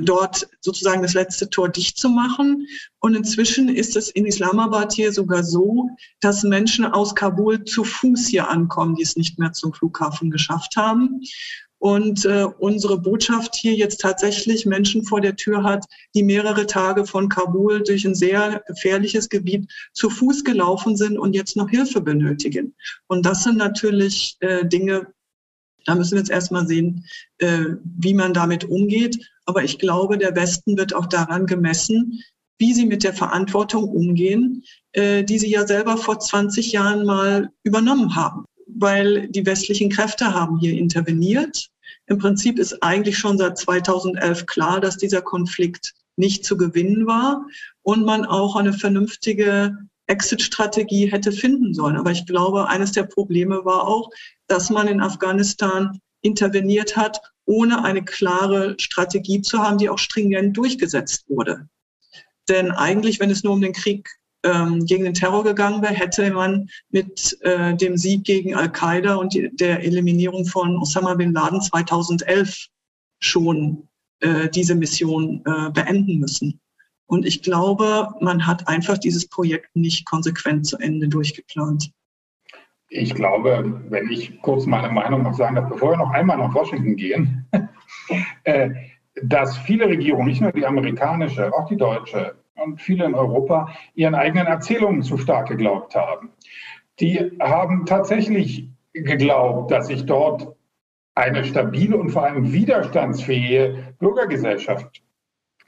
dort 0.00 0.48
sozusagen 0.60 1.02
das 1.02 1.14
letzte 1.14 1.48
Tor 1.50 1.68
dicht 1.68 1.98
zu 1.98 2.08
machen. 2.08 2.66
Und 3.00 3.14
inzwischen 3.14 3.68
ist 3.68 3.96
es 3.96 4.10
in 4.10 4.26
Islamabad 4.26 4.92
hier 4.92 5.12
sogar 5.12 5.42
so, 5.42 5.88
dass 6.20 6.42
Menschen 6.42 6.84
aus 6.84 7.14
Kabul 7.14 7.64
zu 7.64 7.84
Fuß 7.84 8.26
hier 8.26 8.48
ankommen, 8.48 8.94
die 8.94 9.02
es 9.02 9.16
nicht 9.16 9.38
mehr 9.38 9.52
zum 9.52 9.72
Flughafen 9.72 10.30
geschafft 10.30 10.76
haben. 10.76 11.20
Und 11.80 12.24
äh, 12.24 12.44
unsere 12.58 13.00
Botschaft 13.00 13.54
hier 13.54 13.72
jetzt 13.74 14.00
tatsächlich 14.00 14.66
Menschen 14.66 15.04
vor 15.04 15.20
der 15.20 15.36
Tür 15.36 15.62
hat, 15.62 15.84
die 16.12 16.24
mehrere 16.24 16.66
Tage 16.66 17.06
von 17.06 17.28
Kabul 17.28 17.84
durch 17.84 18.04
ein 18.04 18.16
sehr 18.16 18.64
gefährliches 18.66 19.28
Gebiet 19.28 19.70
zu 19.92 20.10
Fuß 20.10 20.42
gelaufen 20.42 20.96
sind 20.96 21.18
und 21.18 21.34
jetzt 21.34 21.56
noch 21.56 21.70
Hilfe 21.70 22.00
benötigen. 22.00 22.74
Und 23.06 23.24
das 23.24 23.44
sind 23.44 23.58
natürlich 23.58 24.36
äh, 24.40 24.66
Dinge, 24.66 25.06
da 25.84 25.94
müssen 25.94 26.12
wir 26.12 26.18
jetzt 26.18 26.30
erstmal 26.30 26.66
sehen, 26.66 27.04
äh, 27.38 27.64
wie 27.98 28.14
man 28.14 28.34
damit 28.34 28.64
umgeht. 28.64 29.18
Aber 29.46 29.64
ich 29.64 29.78
glaube, 29.78 30.18
der 30.18 30.36
Westen 30.36 30.76
wird 30.76 30.94
auch 30.94 31.06
daran 31.06 31.46
gemessen, 31.46 32.22
wie 32.58 32.74
sie 32.74 32.86
mit 32.86 33.04
der 33.04 33.14
Verantwortung 33.14 33.84
umgehen, 33.84 34.64
äh, 34.92 35.24
die 35.24 35.38
sie 35.38 35.50
ja 35.50 35.66
selber 35.66 35.96
vor 35.96 36.18
20 36.18 36.72
Jahren 36.72 37.06
mal 37.06 37.50
übernommen 37.62 38.16
haben. 38.16 38.44
Weil 38.66 39.28
die 39.28 39.46
westlichen 39.46 39.90
Kräfte 39.90 40.34
haben 40.34 40.58
hier 40.58 40.76
interveniert. 40.76 41.68
Im 42.06 42.18
Prinzip 42.18 42.58
ist 42.58 42.82
eigentlich 42.82 43.16
schon 43.16 43.38
seit 43.38 43.56
2011 43.58 44.46
klar, 44.46 44.80
dass 44.80 44.96
dieser 44.96 45.22
Konflikt 45.22 45.94
nicht 46.16 46.44
zu 46.44 46.56
gewinnen 46.56 47.06
war 47.06 47.46
und 47.82 48.04
man 48.04 48.24
auch 48.24 48.56
eine 48.56 48.72
vernünftige 48.72 49.78
Exit-Strategie 50.08 51.10
hätte 51.10 51.32
finden 51.32 51.74
sollen. 51.74 51.96
Aber 51.96 52.10
ich 52.10 52.26
glaube, 52.26 52.68
eines 52.68 52.92
der 52.92 53.04
Probleme 53.04 53.64
war 53.64 53.86
auch, 53.86 54.10
dass 54.46 54.70
man 54.70 54.88
in 54.88 55.00
Afghanistan 55.00 56.00
interveniert 56.22 56.96
hat, 56.96 57.20
ohne 57.44 57.84
eine 57.84 58.04
klare 58.04 58.74
Strategie 58.78 59.40
zu 59.40 59.58
haben, 59.58 59.78
die 59.78 59.88
auch 59.88 59.98
stringent 59.98 60.56
durchgesetzt 60.56 61.24
wurde. 61.28 61.68
Denn 62.48 62.70
eigentlich, 62.70 63.20
wenn 63.20 63.30
es 63.30 63.44
nur 63.44 63.52
um 63.54 63.60
den 63.60 63.72
Krieg 63.72 64.08
ähm, 64.42 64.84
gegen 64.86 65.04
den 65.04 65.14
Terror 65.14 65.44
gegangen 65.44 65.82
wäre, 65.82 65.94
hätte 65.94 66.30
man 66.30 66.68
mit 66.90 67.36
äh, 67.42 67.74
dem 67.74 67.96
Sieg 67.96 68.24
gegen 68.24 68.54
Al-Qaida 68.54 69.16
und 69.16 69.34
die, 69.34 69.50
der 69.54 69.82
Eliminierung 69.82 70.46
von 70.46 70.76
Osama 70.76 71.14
bin 71.14 71.32
Laden 71.32 71.60
2011 71.60 72.68
schon 73.20 73.88
äh, 74.20 74.48
diese 74.48 74.74
Mission 74.74 75.42
äh, 75.44 75.70
beenden 75.70 76.18
müssen. 76.18 76.60
Und 77.08 77.24
ich 77.24 77.42
glaube, 77.42 78.10
man 78.20 78.46
hat 78.46 78.68
einfach 78.68 78.98
dieses 78.98 79.28
Projekt 79.28 79.74
nicht 79.74 80.04
konsequent 80.04 80.66
zu 80.66 80.76
Ende 80.76 81.08
durchgeplant. 81.08 81.90
Ich 82.90 83.14
glaube, 83.14 83.82
wenn 83.88 84.10
ich 84.10 84.40
kurz 84.42 84.66
meine 84.66 84.90
Meinung 84.90 85.22
noch 85.22 85.34
sagen 85.34 85.56
darf, 85.56 85.70
bevor 85.70 85.92
wir 85.92 85.96
noch 85.96 86.10
einmal 86.10 86.36
nach 86.36 86.54
Washington 86.54 86.96
gehen, 86.96 87.48
äh, 88.44 88.70
dass 89.22 89.56
viele 89.56 89.88
Regierungen, 89.88 90.28
nicht 90.28 90.42
nur 90.42 90.52
die 90.52 90.66
amerikanische, 90.66 91.52
auch 91.52 91.66
die 91.66 91.78
deutsche 91.78 92.36
und 92.56 92.80
viele 92.80 93.06
in 93.06 93.14
Europa, 93.14 93.70
ihren 93.94 94.14
eigenen 94.14 94.46
Erzählungen 94.46 95.02
zu 95.02 95.16
stark 95.16 95.48
geglaubt 95.48 95.94
haben. 95.94 96.30
Die 97.00 97.32
haben 97.40 97.86
tatsächlich 97.86 98.68
geglaubt, 98.92 99.70
dass 99.70 99.86
sich 99.86 100.04
dort 100.04 100.54
eine 101.14 101.44
stabile 101.44 101.96
und 101.96 102.10
vor 102.10 102.24
allem 102.24 102.52
widerstandsfähige 102.52 103.94
Bürgergesellschaft 103.98 105.02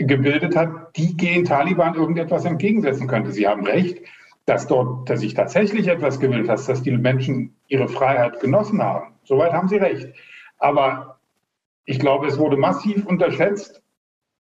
gebildet 0.06 0.56
hat, 0.56 0.96
die 0.96 1.16
gegen 1.16 1.44
Taliban 1.44 1.94
irgendetwas 1.94 2.44
entgegensetzen 2.44 3.06
könnte. 3.06 3.32
Sie 3.32 3.46
haben 3.46 3.64
recht, 3.66 3.98
dass 4.46 4.66
dort 4.66 5.08
dass 5.08 5.20
sich 5.20 5.34
tatsächlich 5.34 5.88
etwas 5.88 6.18
gebildet 6.20 6.48
hat, 6.48 6.68
dass 6.68 6.82
die 6.82 6.96
Menschen 6.96 7.54
ihre 7.68 7.88
Freiheit 7.88 8.40
genossen 8.40 8.82
haben. 8.82 9.14
Soweit 9.24 9.52
haben 9.52 9.68
Sie 9.68 9.76
recht. 9.76 10.08
Aber 10.58 11.18
ich 11.84 11.98
glaube, 11.98 12.26
es 12.26 12.38
wurde 12.38 12.56
massiv 12.56 13.06
unterschätzt, 13.06 13.82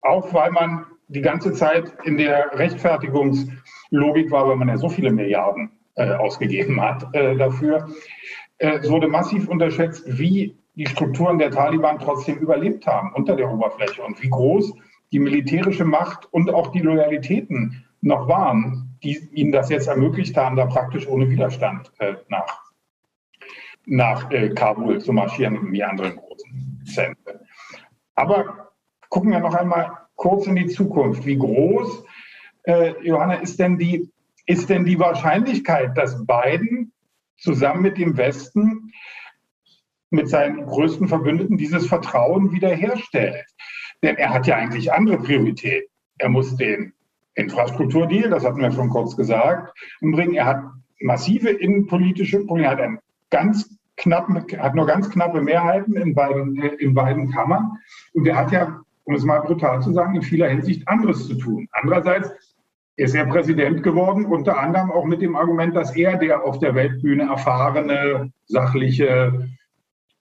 auch 0.03 0.33
weil 0.35 0.51
man 0.51 0.87
die 1.09 1.21
ganze 1.21 1.53
Zeit 1.53 1.93
in 2.05 2.17
der 2.17 2.59
Rechtfertigungslogik 2.59 4.31
war, 4.31 4.49
weil 4.49 4.57
man 4.57 4.69
ja 4.69 4.77
so 4.77 4.89
viele 4.89 5.13
Milliarden 5.13 5.71
äh, 5.97 6.13
ausgegeben 6.13 6.81
hat 6.81 7.15
äh, 7.15 7.37
dafür. 7.37 7.89
Äh, 8.59 8.79
es 8.79 8.91
wurde 8.91 9.09
massiv 9.09 9.49
unterschätzt, 9.49 10.05
wie 10.07 10.57
die 10.75 10.87
Strukturen 10.87 11.39
der 11.39 11.51
Taliban 11.51 11.99
trotzdem 11.99 12.39
überlebt 12.39 12.87
haben 12.87 13.13
unter 13.15 13.37
der 13.37 13.51
Oberfläche 13.51 14.03
und 14.03 14.21
wie 14.23 14.31
groß 14.31 14.75
die 15.15 15.21
militärische 15.21 15.85
Macht 15.85 16.27
und 16.33 16.53
auch 16.53 16.73
die 16.73 16.81
Loyalitäten 16.81 17.85
noch 18.01 18.27
waren, 18.27 18.99
die 19.05 19.17
ihnen 19.33 19.53
das 19.53 19.69
jetzt 19.69 19.87
ermöglicht 19.87 20.37
haben, 20.37 20.57
da 20.57 20.67
praktisch 20.67 21.07
ohne 21.07 21.31
Widerstand 21.31 21.93
äh, 22.01 22.15
nach, 22.29 22.65
nach 23.87 24.29
äh, 24.33 24.49
Kabul 24.49 25.01
zu 25.01 25.13
marschieren 25.13 25.57
und 25.57 25.73
die 25.73 25.85
anderen 25.85 26.17
großen 26.17 26.83
Zentren. 26.93 27.39
Aber 28.17 28.73
gucken 29.09 29.31
wir 29.31 29.39
noch 29.39 29.55
einmal 29.55 29.93
kurz 30.17 30.49
in 30.49 30.57
die 30.57 30.67
Zukunft. 30.67 31.25
Wie 31.25 31.39
groß, 31.39 32.05
äh, 32.65 32.95
Johanna, 33.07 33.35
ist 33.35 33.61
denn, 33.61 33.79
die, 33.79 34.11
ist 34.47 34.69
denn 34.69 34.85
die 34.85 34.99
Wahrscheinlichkeit, 34.99 35.97
dass 35.97 36.27
Biden 36.27 36.93
zusammen 37.39 37.83
mit 37.83 37.99
dem 37.99 38.17
Westen, 38.17 38.91
mit 40.11 40.29
seinen 40.29 40.67
größten 40.67 41.07
Verbündeten, 41.07 41.57
dieses 41.57 41.87
Vertrauen 41.87 42.51
wiederherstellt? 42.51 43.47
Denn 44.05 44.17
er 44.17 44.35
hat 44.35 44.47
ja 44.47 44.57
eigentlich 44.57 44.93
andere 44.93 45.17
Prioritäten. 45.17 45.89
Er 46.19 46.29
muss 46.29 46.55
den 46.57 46.93
Infrastrukturdeal, 47.37 48.29
das 48.29 48.45
hatten 48.45 48.61
wir 48.61 48.71
schon 48.71 48.91
kurz 48.91 49.17
gesagt, 49.17 49.73
umbringen. 50.03 50.35
Er 50.35 50.45
hat 50.45 50.63
massive 51.01 51.49
innenpolitische 51.49 52.45
Probleme, 52.45 52.69
hat, 52.69 52.81
einen 52.81 52.99
ganz 53.31 53.77
knappen, 53.97 54.45
hat 54.59 54.75
nur 54.75 54.87
ganz 54.87 55.09
knappe 55.09 55.41
Mehrheiten 55.41 55.97
in 55.97 56.15
beiden, 56.15 56.63
äh, 56.63 56.75
in 56.75 56.93
beiden 56.93 57.31
Kammern. 57.31 57.79
Und 58.13 58.27
er 58.27 58.37
hat 58.37 58.53
ja, 58.53 58.81
um 59.05 59.15
es 59.15 59.25
mal 59.25 59.41
brutal 59.41 59.81
zu 59.81 59.93
sagen, 59.93 60.17
in 60.17 60.23
vieler 60.23 60.49
Hinsicht 60.49 60.87
anderes 60.87 61.27
zu 61.27 61.37
tun. 61.37 61.67
Andererseits 61.73 62.31
ist 62.97 63.15
er 63.15 63.25
Präsident 63.25 63.83
geworden, 63.83 64.27
unter 64.27 64.59
anderem 64.59 64.93
auch 64.93 65.07
mit 65.07 65.23
dem 65.23 65.35
Argument, 65.35 65.75
dass 65.75 65.97
er 65.97 66.19
der 66.19 66.45
auf 66.45 66.59
der 66.59 66.75
Weltbühne 66.75 67.25
erfahrene, 67.25 68.31
sachliche 68.47 69.49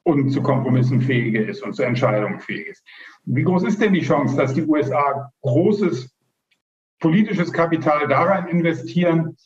und 0.04 0.30
zu 0.30 0.42
Kompromissen 0.42 1.02
fähige 1.02 1.44
ist 1.44 1.64
und 1.64 1.74
zu 1.74 1.84
Entscheidungen 1.84 2.40
fähig 2.40 2.68
ist. 2.68 2.84
Wie 3.26 3.44
groß 3.44 3.64
ist 3.64 3.82
denn 3.82 3.94
die 3.94 4.02
Chance, 4.02 4.36
dass 4.36 4.54
die 4.54 4.64
USA 4.64 5.32
großes 5.42 6.14
politisches 7.00 7.52
Kapital 7.52 8.08
daran 8.08 8.48
investieren, 8.48 9.38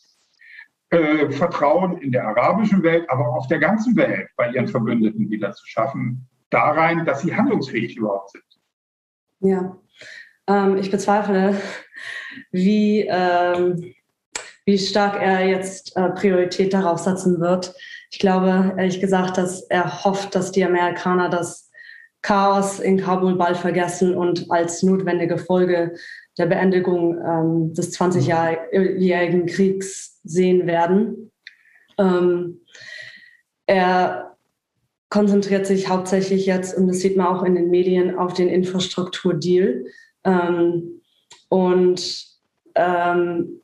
äh, 0.89 1.30
Vertrauen 1.32 1.97
in 1.97 2.12
der 2.12 2.28
arabischen 2.28 2.82
Welt, 2.84 3.10
aber 3.10 3.28
auch 3.28 3.38
auf 3.38 3.47
der 3.47 3.60
ganzen 3.60 3.95
Welt 3.95 4.30
bei 4.38 4.49
ihren 4.51 4.68
Verbündeten 4.68 5.30
wieder 5.30 5.51
zu 5.53 5.66
schaffen, 5.68 6.28
da 6.49 6.72
rein, 6.72 7.05
dass 7.05 7.22
sie 7.22 7.36
handlungsfähig 7.36 7.97
überhaupt 7.97 8.32
sind? 8.32 8.43
Ja, 9.39 9.78
ähm, 10.47 10.78
ich 10.78 10.89
bezweifle, 10.89 11.60
wie, 12.51 13.01
ähm, 13.10 13.93
wie 14.66 14.78
stark 14.78 15.22
er 15.22 15.45
jetzt 15.47 15.95
äh, 15.97 16.10
Priorität 16.12 16.74
darauf 16.74 16.99
setzen 16.99 17.39
wird. 17.39 17.74
Ich 18.12 18.20
glaube, 18.20 18.74
ehrlich 18.78 18.99
gesagt, 18.99 19.38
dass 19.38 19.64
er 19.64 20.03
hofft, 20.03 20.36
dass 20.36 20.51
die 20.51 20.64
Amerikaner 20.64 21.30
das 21.30 21.70
Chaos 22.22 22.80
in 22.80 22.97
Kabul 22.97 23.36
bald 23.36 23.58
vergessen 23.58 24.16
und 24.16 24.49
als 24.49 24.84
notwendige 24.84 25.38
Folge 25.38 25.95
der 26.38 26.47
Beendigung 26.47 27.18
ähm, 27.18 27.74
des 27.74 27.97
20-jährigen 27.97 29.45
Kriegs 29.45 30.20
sehen 30.24 30.68
werden. 30.68 31.32
Ähm, 31.97 32.62
er 33.66 34.36
konzentriert 35.10 35.66
sich 35.66 35.89
hauptsächlich 35.89 36.45
jetzt, 36.45 36.78
und 36.78 36.88
das 36.88 36.99
sieht 36.99 37.18
man 37.18 37.28
auch 37.28 37.43
in 37.43 37.55
den 37.55 37.70
Medien, 37.70 38.18
auf 38.18 38.34
den 38.34 38.49
Infrastrukturdeal. 38.49 39.86
Ähm, 40.24 41.01
und 41.49 42.28
ähm, 42.76 43.62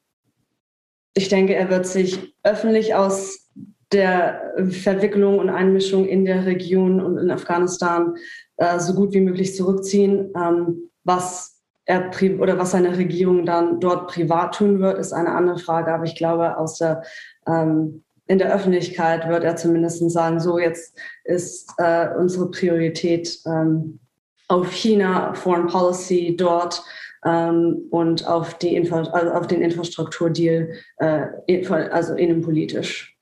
ich 1.14 1.30
denke, 1.30 1.54
er 1.56 1.70
wird 1.70 1.86
sich 1.86 2.34
öffentlich 2.44 2.96
aus 2.96 3.52
der 3.94 4.54
Verwicklung 4.70 5.40
und 5.40 5.50
Einmischung 5.50 6.06
in 6.06 6.26
der 6.26 6.46
Region 6.46 7.02
und 7.02 7.18
in 7.18 7.32
Afghanistan 7.32 8.16
äh, 8.58 8.80
so 8.80 8.94
gut 8.94 9.14
wie 9.14 9.22
möglich 9.22 9.56
zurückziehen. 9.56 10.32
Ähm, 10.36 10.90
was 11.04 11.62
er 11.86 12.12
oder 12.40 12.58
was 12.58 12.72
seine 12.72 12.98
Regierung 12.98 13.46
dann 13.46 13.80
dort 13.80 14.08
privat 14.08 14.56
tun 14.56 14.80
wird, 14.80 14.98
ist 14.98 15.14
eine 15.14 15.32
andere 15.32 15.60
Frage. 15.60 15.94
Aber 15.94 16.06
ich 16.06 16.16
glaube, 16.16 16.58
aus 16.58 16.78
der, 16.78 17.04
ähm, 17.48 18.04
in 18.28 18.38
der 18.38 18.54
Öffentlichkeit 18.54 19.28
wird 19.28 19.44
er 19.44 19.58
zumindest 19.58 20.10
sagen, 20.12 20.40
so 20.40 20.58
jetzt 20.58 20.98
ist 21.26 21.74
äh, 21.78 22.08
unsere 22.18 22.50
Priorität 22.52 23.38
ähm, 23.46 24.00
auf 24.48 24.72
China, 24.72 25.34
Foreign 25.34 25.68
Policy 25.68 26.36
dort 26.38 26.84
ähm, 27.26 27.88
und 27.90 28.28
auf, 28.28 28.58
die 28.58 28.76
Infra 28.76 29.02
also 29.02 29.32
auf 29.32 29.48
den 29.48 29.62
Infrastrukturdeal, 29.62 30.70
äh, 30.98 31.68
also 31.68 32.14
innenpolitisch. 32.16 33.13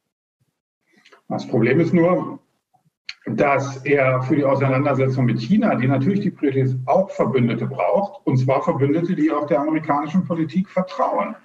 Das 1.31 1.47
Problem 1.47 1.79
ist 1.79 1.93
nur, 1.93 2.39
dass 3.25 3.77
er 3.85 4.21
für 4.23 4.35
die 4.35 4.43
Auseinandersetzung 4.43 5.23
mit 5.23 5.39
China, 5.39 5.75
die 5.75 5.87
natürlich 5.87 6.19
die 6.19 6.29
Priorität 6.29 6.75
auch 6.87 7.09
Verbündete 7.09 7.67
braucht, 7.67 8.27
und 8.27 8.35
zwar 8.35 8.61
Verbündete, 8.61 9.15
die 9.15 9.31
auch 9.31 9.47
der 9.47 9.61
amerikanischen 9.61 10.25
Politik 10.25 10.69
vertrauen. 10.69 11.35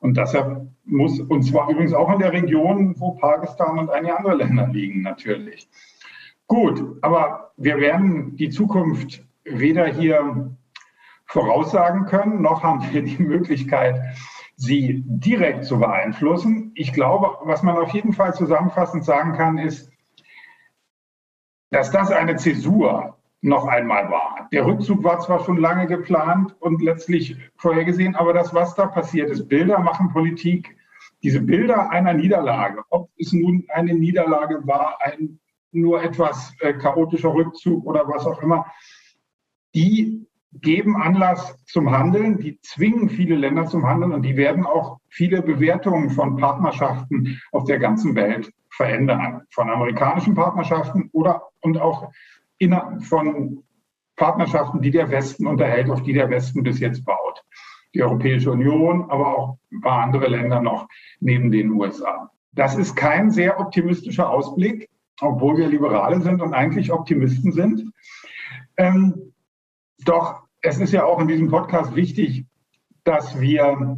Und 0.00 0.16
deshalb 0.16 0.66
muss, 0.86 1.20
und 1.20 1.42
zwar 1.44 1.70
übrigens 1.70 1.94
auch 1.94 2.12
in 2.12 2.18
der 2.18 2.32
Region, 2.32 2.96
wo 2.98 3.12
Pakistan 3.12 3.78
und 3.78 3.90
einige 3.90 4.18
andere 4.18 4.34
Länder 4.34 4.66
liegen, 4.66 5.02
natürlich. 5.02 5.68
Gut, 6.48 6.98
aber 7.02 7.52
wir 7.56 7.78
werden 7.78 8.34
die 8.34 8.50
Zukunft 8.50 9.24
weder 9.44 9.86
hier 9.86 10.50
voraussagen 11.26 12.06
können, 12.06 12.42
noch 12.42 12.64
haben 12.64 12.82
wir 12.90 13.02
die 13.02 13.22
Möglichkeit, 13.22 14.00
sie 14.58 15.04
direkt 15.06 15.64
zu 15.64 15.78
beeinflussen. 15.78 16.72
Ich 16.74 16.92
glaube, 16.92 17.38
was 17.42 17.62
man 17.62 17.76
auf 17.76 17.90
jeden 17.94 18.12
Fall 18.12 18.34
zusammenfassend 18.34 19.04
sagen 19.04 19.32
kann, 19.34 19.56
ist, 19.56 19.90
dass 21.70 21.92
das 21.92 22.10
eine 22.10 22.36
Zäsur 22.36 23.16
noch 23.40 23.68
einmal 23.68 24.10
war. 24.10 24.48
Der 24.50 24.66
Rückzug 24.66 25.04
war 25.04 25.20
zwar 25.20 25.44
schon 25.44 25.58
lange 25.58 25.86
geplant 25.86 26.56
und 26.58 26.82
letztlich 26.82 27.36
vorhergesehen, 27.56 28.16
aber 28.16 28.32
das, 28.32 28.52
was 28.52 28.74
da 28.74 28.86
passiert 28.86 29.30
ist, 29.30 29.48
Bilder 29.48 29.78
machen 29.78 30.08
Politik. 30.08 30.76
Diese 31.22 31.40
Bilder 31.40 31.90
einer 31.90 32.14
Niederlage, 32.14 32.82
ob 32.90 33.10
es 33.16 33.32
nun 33.32 33.64
eine 33.68 33.94
Niederlage 33.94 34.66
war, 34.66 34.98
ein 35.00 35.38
nur 35.70 36.02
etwas 36.02 36.52
äh, 36.60 36.72
chaotischer 36.72 37.32
Rückzug 37.32 37.84
oder 37.84 38.08
was 38.08 38.26
auch 38.26 38.42
immer, 38.42 38.66
die 39.74 40.27
geben 40.52 40.96
Anlass 40.96 41.56
zum 41.66 41.90
Handeln, 41.90 42.38
die 42.38 42.58
zwingen 42.60 43.08
viele 43.08 43.36
Länder 43.36 43.66
zum 43.66 43.86
Handeln 43.86 44.12
und 44.12 44.22
die 44.22 44.36
werden 44.36 44.64
auch 44.64 44.98
viele 45.08 45.42
Bewertungen 45.42 46.10
von 46.10 46.36
Partnerschaften 46.36 47.40
auf 47.52 47.64
der 47.64 47.78
ganzen 47.78 48.14
Welt 48.14 48.52
verändern. 48.70 49.42
Von 49.50 49.70
amerikanischen 49.70 50.34
Partnerschaften 50.34 51.10
oder 51.12 51.42
und 51.60 51.78
auch 51.78 52.10
von 53.02 53.62
Partnerschaften, 54.16 54.82
die 54.82 54.90
der 54.90 55.10
Westen 55.10 55.46
unterhält, 55.46 55.90
auf 55.90 56.02
die 56.02 56.12
der 56.12 56.28
Westen 56.30 56.62
bis 56.62 56.80
jetzt 56.80 57.04
baut. 57.04 57.42
Die 57.94 58.02
Europäische 58.02 58.50
Union, 58.50 59.10
aber 59.10 59.38
auch 59.38 59.58
ein 59.72 59.80
paar 59.80 60.02
andere 60.02 60.28
Länder 60.28 60.60
noch 60.60 60.88
neben 61.20 61.50
den 61.50 61.70
USA. 61.70 62.30
Das 62.52 62.76
ist 62.76 62.96
kein 62.96 63.30
sehr 63.30 63.60
optimistischer 63.60 64.28
Ausblick, 64.28 64.88
obwohl 65.20 65.56
wir 65.56 65.68
Liberale 65.68 66.20
sind 66.20 66.42
und 66.42 66.52
eigentlich 66.52 66.92
Optimisten 66.92 67.52
sind. 67.52 67.92
Ähm, 68.76 69.32
doch 70.08 70.42
es 70.62 70.78
ist 70.78 70.92
ja 70.92 71.04
auch 71.04 71.20
in 71.20 71.28
diesem 71.28 71.48
Podcast 71.48 71.94
wichtig, 71.94 72.44
dass 73.04 73.40
wir 73.40 73.96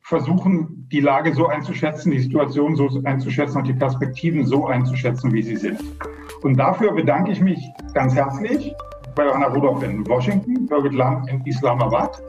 versuchen, 0.00 0.88
die 0.92 1.00
Lage 1.00 1.32
so 1.34 1.46
einzuschätzen, 1.46 2.10
die 2.12 2.20
Situation 2.20 2.76
so 2.76 2.90
einzuschätzen 3.04 3.58
und 3.58 3.66
die 3.66 3.72
Perspektiven 3.72 4.44
so 4.46 4.66
einzuschätzen, 4.66 5.32
wie 5.32 5.42
sie 5.42 5.56
sind. 5.56 5.80
Und 6.42 6.56
dafür 6.56 6.92
bedanke 6.92 7.32
ich 7.32 7.40
mich 7.40 7.66
ganz 7.94 8.14
herzlich 8.14 8.74
bei 9.14 9.24
Johanna 9.24 9.46
Rudolph 9.46 9.82
in 9.82 10.06
Washington, 10.06 10.66
Birgit 10.66 10.92
Lamm 10.92 11.26
in 11.28 11.40
Islamabad 11.46 12.20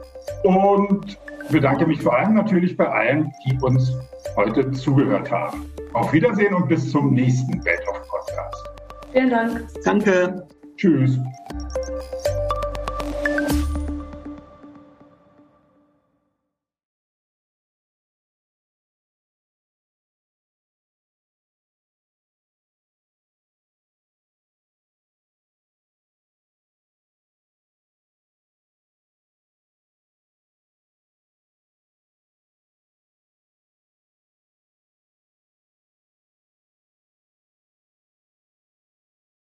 und 0.44 1.18
bedanke 1.50 1.86
mich 1.86 2.00
vor 2.00 2.16
allem 2.16 2.34
natürlich 2.34 2.76
bei 2.76 2.88
allen, 2.88 3.30
die 3.44 3.58
uns 3.60 3.92
heute 4.36 4.70
zugehört 4.72 5.30
haben. 5.30 5.66
Auf 5.92 6.12
Wiedersehen 6.12 6.54
und 6.54 6.68
bis 6.68 6.90
zum 6.90 7.12
nächsten 7.12 7.62
Welt 7.64 7.82
of 7.90 8.00
Podcast. 8.08 8.70
Vielen 9.12 9.30
Dank. 9.30 9.66
Danke. 9.84 10.46
Tschüss. 10.76 11.18